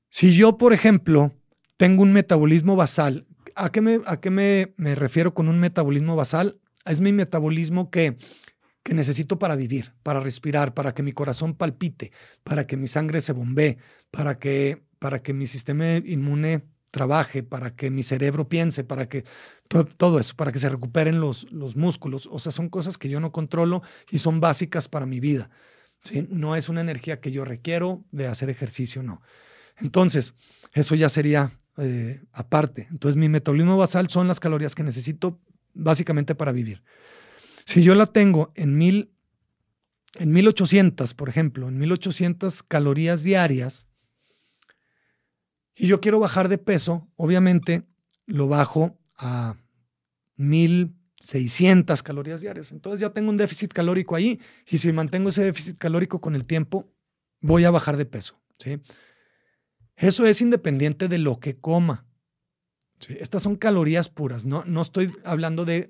[0.10, 1.34] Si yo, por ejemplo,
[1.78, 3.26] tengo un metabolismo basal,
[3.56, 6.60] ¿a qué me, a qué me, refiero con un metabolismo basal?
[6.86, 8.18] Es mi metabolismo que,
[8.84, 12.12] que necesito para vivir, para respirar, para que mi corazón palpite,
[12.44, 13.78] para que mi sangre se bombee,
[14.12, 19.24] para que, para que mi sistema inmune trabaje, para que mi cerebro piense, para que
[19.70, 22.28] todo, eso, para que se recuperen los, los músculos.
[22.32, 25.50] O sea, son cosas que yo no controlo y son básicas para mi vida.
[26.02, 26.28] ¿sí?
[26.30, 29.22] No es una energía que yo requiero de hacer ejercicio, no.
[29.78, 30.34] Entonces,
[30.74, 32.88] eso ya sería eh, aparte.
[32.90, 35.40] Entonces, mi metabolismo basal son las calorías que necesito
[35.74, 36.84] básicamente para vivir.
[37.66, 39.14] Si yo la tengo en mil,
[40.16, 43.88] en 1800, por ejemplo, en 1800 calorías diarias,
[45.76, 47.88] y yo quiero bajar de peso, obviamente
[48.26, 49.56] lo bajo a
[50.38, 52.72] 1600 calorías diarias.
[52.72, 56.46] Entonces ya tengo un déficit calórico ahí y si mantengo ese déficit calórico con el
[56.46, 56.92] tiempo,
[57.42, 58.42] voy a bajar de peso.
[58.58, 58.80] ¿sí?
[59.96, 62.06] Eso es independiente de lo que coma.
[63.08, 65.88] Estas son calorías puras, no, no estoy hablando de,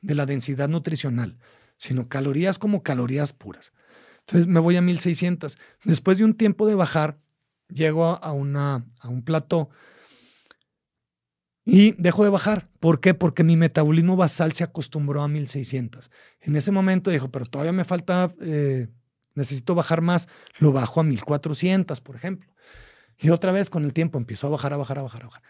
[0.00, 1.38] de la densidad nutricional,
[1.76, 3.72] sino calorías como calorías puras.
[4.20, 5.58] Entonces me voy a 1600.
[5.84, 7.18] Después de un tiempo de bajar,
[7.68, 9.70] llego a, una, a un plató
[11.68, 12.70] y dejo de bajar.
[12.78, 13.12] ¿Por qué?
[13.12, 16.12] Porque mi metabolismo basal se acostumbró a 1600.
[16.40, 18.86] En ese momento dijo, pero todavía me falta, eh,
[19.34, 20.28] necesito bajar más.
[20.60, 22.48] Lo bajo a 1400, por ejemplo.
[23.18, 25.42] Y otra vez con el tiempo empiezo a bajar, a bajar, a bajar, a bajar.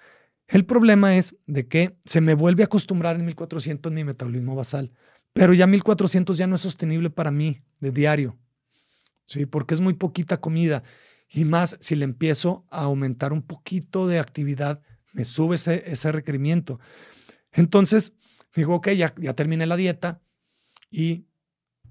[0.49, 4.93] El problema es de que se me vuelve a acostumbrar en 1400 mi metabolismo basal,
[5.35, 8.39] pero ya 1400 ya no es sostenible para mí de diario.
[9.27, 10.83] Sí, porque es muy poquita comida
[11.29, 14.81] y más, si le empiezo a aumentar un poquito de actividad,
[15.17, 16.79] me sube ese, requerimiento.
[17.53, 18.13] Entonces,
[18.55, 20.21] digo, ok, ya, ya terminé la dieta
[20.91, 21.27] y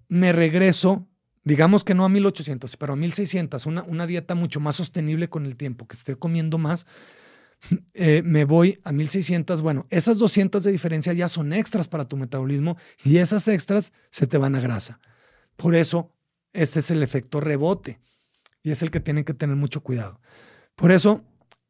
[0.07, 1.09] me regreso,
[1.43, 5.47] digamos que no a 1800, pero a 1600, una, una dieta mucho más sostenible con
[5.47, 6.85] el tiempo, que esté comiendo más.
[7.95, 12.15] Eh, me voy a 1600, bueno, esas 200 de diferencia ya son extras para tu
[12.17, 14.99] metabolismo y esas extras se te van a grasa.
[15.55, 16.13] Por eso,
[16.51, 17.99] ese es el efecto rebote
[18.61, 20.19] y es el que tienen que tener mucho cuidado.
[20.75, 21.23] Por eso,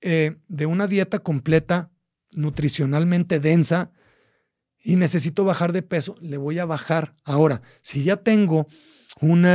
[0.08, 1.90] eh, de una dieta completa,
[2.34, 3.92] nutricionalmente densa,
[4.84, 7.16] y necesito bajar de peso, le voy a bajar.
[7.24, 8.68] Ahora, si ya tengo
[9.20, 9.48] un,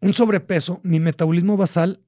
[0.00, 2.02] un sobrepeso, mi metabolismo basal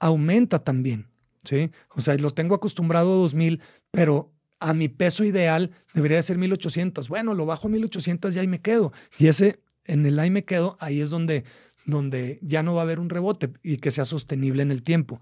[0.00, 1.10] aumenta también.
[1.44, 1.70] ¿sí?
[1.90, 7.10] O sea, lo tengo acostumbrado a 2000, pero a mi peso ideal debería ser 1800.
[7.10, 8.94] Bueno, lo bajo a 1800 ya y me quedo.
[9.18, 11.44] Y ese en el ahí me quedo, ahí es donde,
[11.86, 15.20] donde ya no va a haber un rebote y que sea sostenible en el tiempo.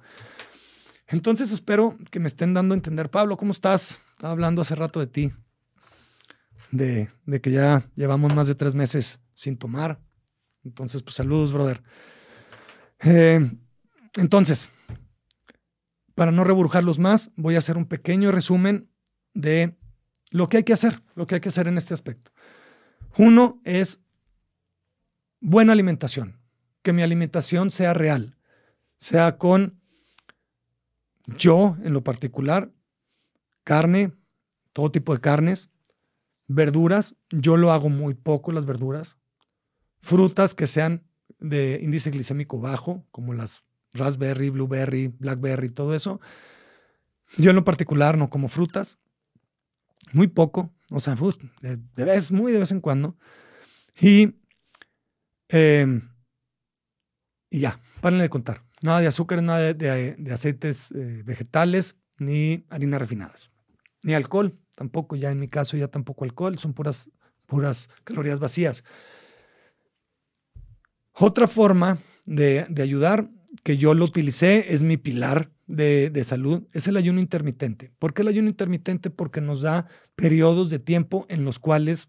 [1.09, 3.11] Entonces espero que me estén dando a entender.
[3.11, 3.99] Pablo, ¿cómo estás?
[4.13, 5.33] Estaba hablando hace rato de ti,
[6.71, 7.11] de,
[7.43, 10.01] que ya llevamos más de tres meses sin tomar.
[10.65, 11.83] Entonces, pues saludos, brother.
[13.01, 13.51] Eh,
[14.17, 14.69] entonces,
[16.15, 18.91] para no reburjarlos más, voy a hacer un pequeño resumen
[19.35, 19.77] de
[20.31, 22.33] lo que hay que hacer, lo que hay que hacer en este aspecto.
[23.19, 24.01] Uno es
[25.41, 26.41] buena alimentación,
[26.83, 28.37] que mi alimentación sea real,
[28.97, 29.81] sea con
[31.27, 32.73] yo en lo particular,
[33.65, 34.13] carne,
[34.73, 35.69] todo tipo de carnes,
[36.49, 39.17] verduras, yo lo hago muy poco las verduras,
[40.01, 41.05] frutas que sean
[41.39, 43.63] de índice glicémico bajo, como las
[43.93, 46.21] raspberry, blueberry, blackberry, todo eso.
[47.37, 48.99] Yo en lo particular no como frutas,
[50.13, 51.17] muy poco, o sea,
[51.61, 53.17] de, vez, muy de vez en cuando.
[54.01, 54.35] Y,
[55.49, 56.12] em,
[57.53, 58.65] y ya, párenle de contar.
[58.81, 63.51] Nada de azúcar, nada de, aceites eh, vegetales, ni harinas refinadas.
[64.03, 67.11] Ni alcohol, tampoco, ya en mi caso ya tampoco alcohol, son puras,
[67.47, 68.85] puras calorías vacías.
[71.13, 73.29] Otra forma de, ayudar
[73.63, 77.93] que yo lo utilicé es mi pilar de, de, salud, es el ayuno intermitente.
[77.99, 79.11] ¿Por qué el ayuno intermitente?
[79.11, 79.87] Porque nos da
[80.17, 82.09] periodos de tiempo en los cuales,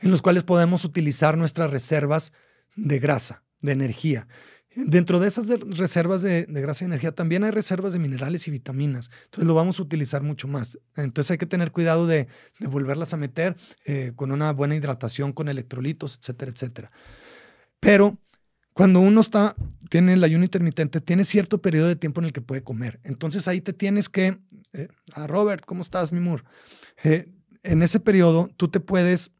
[0.00, 2.32] en los cuales podemos utilizar nuestras reservas
[2.74, 4.28] de grasa, de energía.
[4.76, 9.08] Dentro de esas reservas de, grasa y energía también hay reservas de minerales y vitaminas.
[9.26, 10.78] Entonces lo vamos a utilizar mucho más.
[10.96, 12.26] Entonces hay que tener cuidado de,
[12.60, 13.56] volverlas a meter
[13.86, 16.92] eh, con una buena hidratación, con electrolitos, etcétera, etcétera.
[17.78, 18.18] Pero
[18.72, 19.54] cuando uno está,
[19.90, 22.98] tiene el ayuno intermitente, tiene cierto periodo de tiempo en el que puede comer.
[23.04, 24.40] Entonces ahí te tienes que,
[24.72, 26.44] eh, a Robert, ¿cómo estás, mi amor?
[27.04, 29.30] Eh, en ese periodo tú te puedes,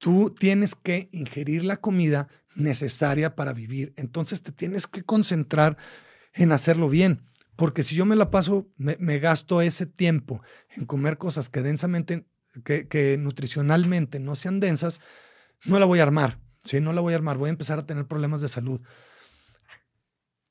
[0.00, 2.26] tú tienes que ingerir la comida
[2.56, 3.92] necesaria para vivir.
[3.96, 5.76] Entonces te tienes que concentrar
[6.32, 7.22] en hacerlo bien.
[7.54, 12.26] Porque si yo me la paso, me, gasto ese tiempo en comer cosas que densamente,
[12.64, 15.00] que, nutricionalmente no sean densas,
[15.66, 16.40] no la voy a armar.
[16.64, 16.80] ¿sí?
[16.80, 17.36] No la voy a armar.
[17.36, 18.80] Voy a empezar a tener problemas de salud.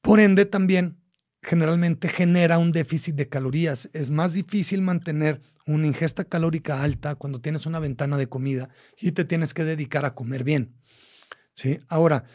[0.02, 0.99] Por ende, también
[1.42, 3.90] generalmente genera un déficit de calorías.
[3.94, 8.70] Es más difícil mantener una ingesta calórica alta cuando tienes una ventana de comida
[9.00, 10.76] y te tienes que dedicar a comer bien.
[11.56, 11.80] ¿sí?
[11.88, 12.26] Ahora,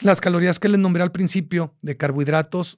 [0.00, 2.76] las calorías que les nombré al principio de carbohidratos,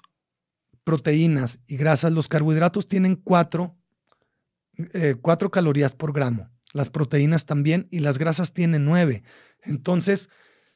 [0.85, 3.77] proteínas y grasas, los carbohidratos tienen cuatro,
[4.95, 6.51] eh, cuatro calorías por gramo.
[6.73, 9.23] Las proteínas también y las grasas tienen nueve.
[9.63, 10.31] Entonces,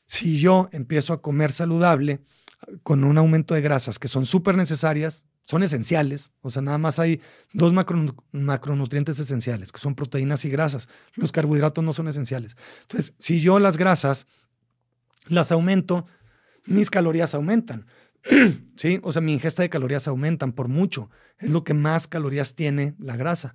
[0.06, 2.20] si yo empiezo a comer saludable
[2.82, 6.98] con un aumento de grasas que son súper necesarias, son esenciales, o sea, nada más
[6.98, 7.20] hay
[7.52, 7.72] dos
[8.32, 10.88] macronutrientes esenciales, que son proteínas y grasas.
[11.14, 12.56] Los carbohidratos no son esenciales.
[12.82, 14.26] Entonces, si yo las grasas
[15.28, 16.06] las aumento,
[16.64, 17.86] mis calorías aumentan.
[18.76, 18.98] ¿Sí?
[19.02, 21.10] O sea, mi ingesta de calorías aumentan por mucho.
[21.38, 23.54] Es lo que más calorías tiene la grasa.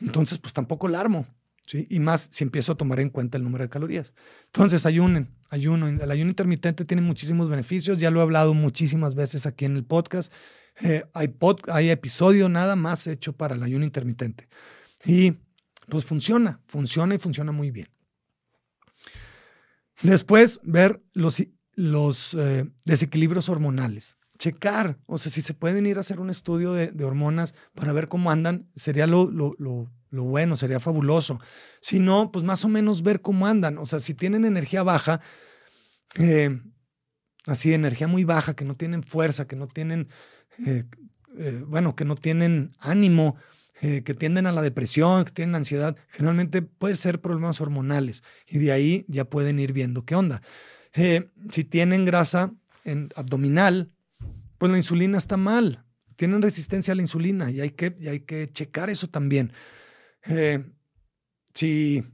[0.00, 1.26] Entonces, pues tampoco la armo.
[1.66, 1.86] ¿sí?
[1.90, 4.12] Y más si empiezo a tomar en cuenta el número de calorías.
[4.46, 5.88] Entonces, ayunen, ayuno.
[5.88, 7.98] El ayuno intermitente tiene muchísimos beneficios.
[7.98, 10.32] Ya lo he hablado muchísimas veces aquí en el podcast.
[10.82, 11.34] Eh, hay,
[11.68, 14.48] hay episodio nada más hecho para el ayuno intermitente.
[15.04, 15.34] Y
[15.88, 17.88] pues funciona, funciona y funciona muy bien.
[20.02, 21.42] Después, ver los,
[21.74, 24.16] los eh, desequilibrios hormonales.
[24.38, 28.08] Checar, o sea, si se pueden ir a hacer un estudio de, hormonas para ver
[28.08, 31.40] cómo andan, sería lo, lo, bueno, sería fabuloso.
[31.80, 33.78] Si no, pues más o menos ver cómo andan.
[33.78, 35.20] O sea, si tienen energía baja,
[36.18, 36.60] eh,
[37.46, 40.08] así, energía muy baja, que no tienen fuerza, que no tienen,
[40.66, 40.84] eh,
[41.66, 43.36] bueno, que no tienen ánimo,
[43.82, 48.58] eh, que tienden a la depresión, que tienen ansiedad, generalmente puede ser problemas hormonales y
[48.58, 50.42] de ahí ya pueden ir viendo qué onda.
[50.92, 52.52] Eh, si tienen grasa
[52.84, 53.90] en abdominal,
[54.58, 55.82] pues la insulina está mal,
[56.16, 59.50] tienen resistencia a la insulina y hay que, hay que checar eso también.
[60.26, 60.64] Eh,
[61.54, 62.04] si,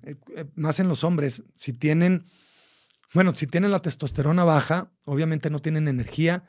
[0.55, 2.25] más en los hombres, si tienen,
[3.13, 6.45] bueno, si tienen la testosterona baja, obviamente no tienen energía,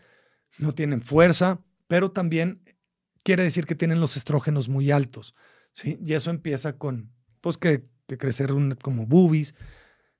[0.57, 2.63] no tienen fuerza, pero también
[3.23, 5.35] quiere decir que tienen los estrógenos muy altos,
[5.73, 5.99] ¿sí?
[6.03, 7.85] Y eso empieza con, pues, que,
[8.17, 9.53] crecer como boobies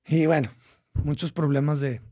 [0.04, 0.50] y, bueno,
[0.92, 2.02] muchos problemas de,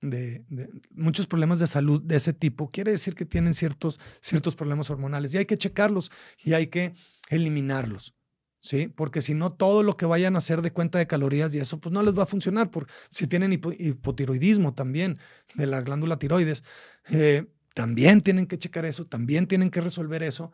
[0.00, 0.42] de,
[0.90, 2.70] muchos problemas de salud de ese tipo.
[2.70, 6.10] Quiere decir que tienen ciertos, ciertos problemas hormonales y hay que checarlos
[6.42, 6.94] y hay que
[7.28, 8.14] eliminarlos.
[8.60, 8.88] ¿Sí?
[8.88, 11.78] Porque si no, todo lo que vayan a hacer de cuenta de calorías y eso,
[11.80, 12.70] pues no les va a funcionar.
[12.70, 15.18] Por, si tienen hipotiroidismo también
[15.54, 16.64] de la glándula tiroides,
[17.10, 20.52] eh, también tienen que checar eso, también tienen que resolver eso.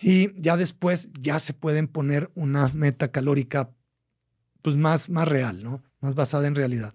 [0.00, 3.70] Y ya después ya se pueden poner una meta calórica
[4.62, 5.82] pues más, más real, ¿no?
[6.00, 6.94] Más basada en realidad.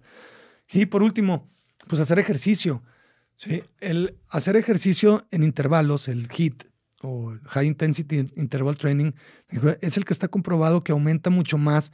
[0.71, 1.51] Y por último,
[1.87, 2.83] pues hacer ejercicio.
[3.35, 3.63] ¿sí?
[3.79, 6.63] El hacer ejercicio en intervalos, el HIIT
[7.03, 9.11] o High Intensity Interval Training,
[9.81, 11.91] es el que está comprobado que aumenta mucho más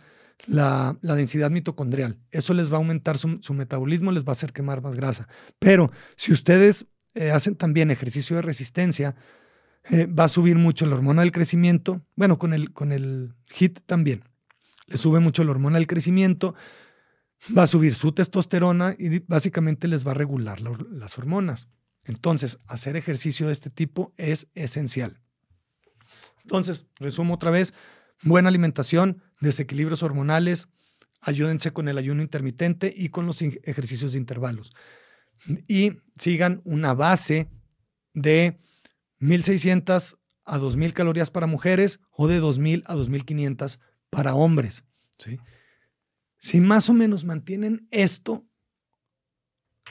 [0.47, 2.17] la, densidad mitocondrial.
[2.31, 5.27] Eso les va a aumentar su, su, metabolismo, les va a hacer quemar más grasa.
[5.59, 9.15] Pero si ustedes eh, hacen también ejercicio de resistencia,
[9.89, 12.05] eh, va a subir mucho la hormona del crecimiento.
[12.15, 14.23] Bueno, con el, con el HIT también.
[14.87, 16.55] Le sube mucho la hormona del crecimiento,
[17.55, 21.67] va a subir su testosterona y básicamente les va a regular las hormonas.
[22.05, 25.21] Entonces, hacer ejercicio de este tipo es esencial.
[26.43, 27.73] Entonces, resumo otra vez,
[28.23, 30.67] buena alimentación, desequilibrios hormonales,
[31.21, 34.71] ayúdense con el ayuno intermitente y con los ejercicios de intervalos
[35.67, 37.49] y sigan una base
[38.13, 38.59] de
[39.19, 43.79] 1600 a 2000 calorías para mujeres o de 2000 a 2500
[44.09, 44.83] para hombres.
[45.17, 45.39] ¿sí?
[46.39, 48.45] Si más o menos mantienen esto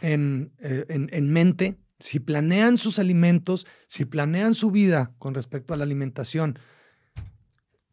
[0.01, 5.75] en, eh, en, en mente, si planean sus alimentos, si planean su vida con respecto
[5.75, 6.59] a la alimentación,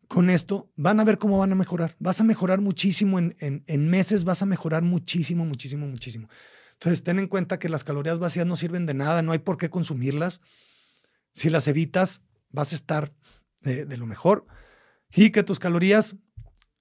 [0.07, 1.95] con esto van a ver cómo van a mejorar.
[1.99, 6.29] Vas a mejorar muchísimo en, en, meses, vas a mejorar muchísimo, muchísimo, muchísimo.
[6.73, 9.57] Entonces, ten en cuenta que las calorías vacías no sirven de nada, no hay por
[9.57, 10.41] qué consumirlas.
[11.33, 13.13] Si las evitas, vas a estar
[13.61, 14.45] de, de lo mejor.
[15.13, 16.17] Y que tus calorías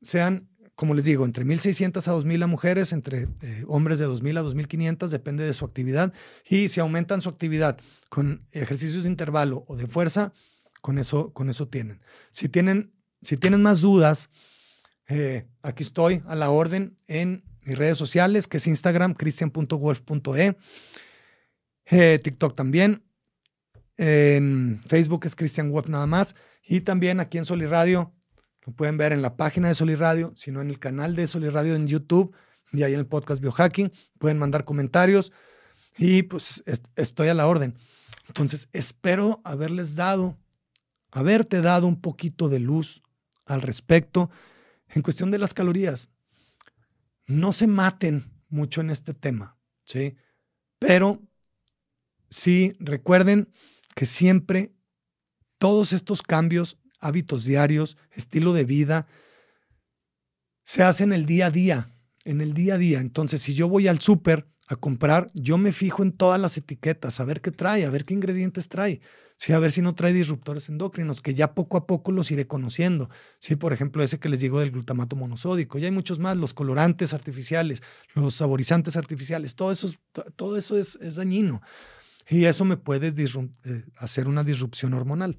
[0.03, 4.39] sean como les digo, entre 1.600 a 2.000 a mujeres, entre eh, hombres de 2.000
[4.39, 6.13] a 2.500, depende de su actividad.
[6.49, 10.33] Y si aumentan su actividad con ejercicios de intervalo o de fuerza,
[10.81, 12.01] con eso, con eso tienen.
[12.31, 14.31] Si tienen, si tienen más dudas,
[15.09, 20.57] eh, aquí estoy a la orden en mis redes sociales, que es Instagram, cristian.wolf.e,
[21.87, 23.05] eh, TikTok también,
[23.97, 26.35] en Facebook es Cristian Wolf nada más,
[26.67, 28.13] y también aquí en Soli Radio
[28.67, 31.51] lo pueden ver en la página de Soli Radio, sino en el canal de Soli
[31.51, 32.35] Radio en YouTube
[32.73, 33.93] y ahí en el podcast Biohacking.
[34.19, 35.33] Pueden mandar comentarios
[35.99, 36.63] y pues
[36.97, 37.77] estoy a la orden.
[38.27, 40.39] Entonces, espero haberles dado,
[41.11, 43.03] haberte dado un poquito de luz
[43.45, 44.31] al respecto
[44.89, 46.09] en cuestión de las calorías.
[47.27, 50.17] No se maten mucho en este tema, ¿sí?
[50.79, 51.23] Pero
[52.31, 53.51] sí recuerden
[53.95, 54.75] que siempre
[55.59, 59.07] todos estos cambios hábitos diarios, estilo de vida,
[60.65, 61.95] se hace en el día a día,
[62.25, 63.01] en el día a día.
[63.01, 67.21] Entonces, si yo voy al súper a comprar, yo me fijo en todas las etiquetas,
[67.21, 69.01] a ver qué trae, a ver qué ingredientes trae.
[69.37, 72.47] Sí, a ver si no trae disruptores endocrinos, que ya poco a poco los iré
[72.47, 73.11] conociendo.
[73.41, 75.79] Sí, por ejemplo, ese que les digo del glutamato monosódico.
[75.79, 77.83] Y hay muchos más, los colorantes artificiales,
[78.15, 79.99] los saborizantes artificiales, todo eso es,
[80.37, 81.63] todo eso es, dañino.
[82.29, 85.37] Y eso me puede eh, hacer una disrupción hormonal.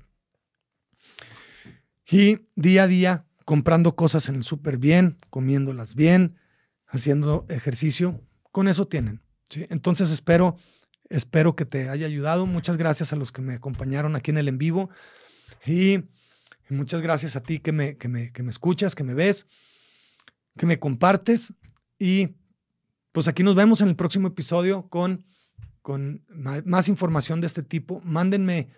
[2.08, 6.38] Y día a día comprando cosas en el súper bien, comiéndolas bien,
[6.88, 9.22] haciendo ejercicio, con eso tienen.
[9.70, 10.58] Entonces espero,
[11.10, 12.46] espero que te haya ayudado.
[12.46, 14.90] Muchas gracias a los que me acompañaron aquí en el en vivo
[15.66, 16.06] y,
[16.70, 19.46] muchas gracias a ti que me, que me, que me escuchas, que me ves,
[20.58, 21.54] que me compartes
[22.00, 22.36] y
[23.12, 25.26] pues aquí nos vemos en el próximo episodio con,
[25.82, 26.26] con
[26.66, 28.02] más información de este tipo.
[28.04, 28.70] Mándenme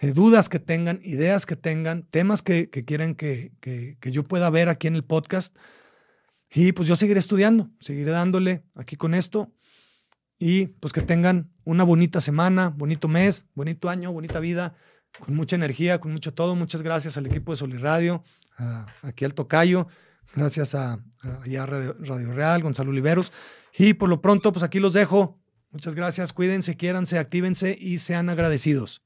[0.00, 4.50] eh, dudas que tengan, ideas que tengan, temas que, que quieren que, que, yo pueda
[4.50, 5.56] ver aquí en el podcast.
[6.52, 9.52] Y pues yo seguiré estudiando, seguiré dándole aquí con esto.
[10.38, 14.74] Y pues que tengan una bonita semana, bonito mes, bonito año, bonita vida,
[15.18, 16.54] con mucha energía, con mucho todo.
[16.54, 18.22] Muchas gracias al equipo de Soliradio,
[19.00, 19.88] aquí al Tocayo,
[20.34, 23.32] gracias a, a Radio, Radio Real, Gonzalo Oliveros.
[23.78, 25.40] Y por lo pronto, pues aquí los dejo.
[25.70, 29.05] Muchas gracias, cuídense, quiéranse, actívense y sean agradecidos.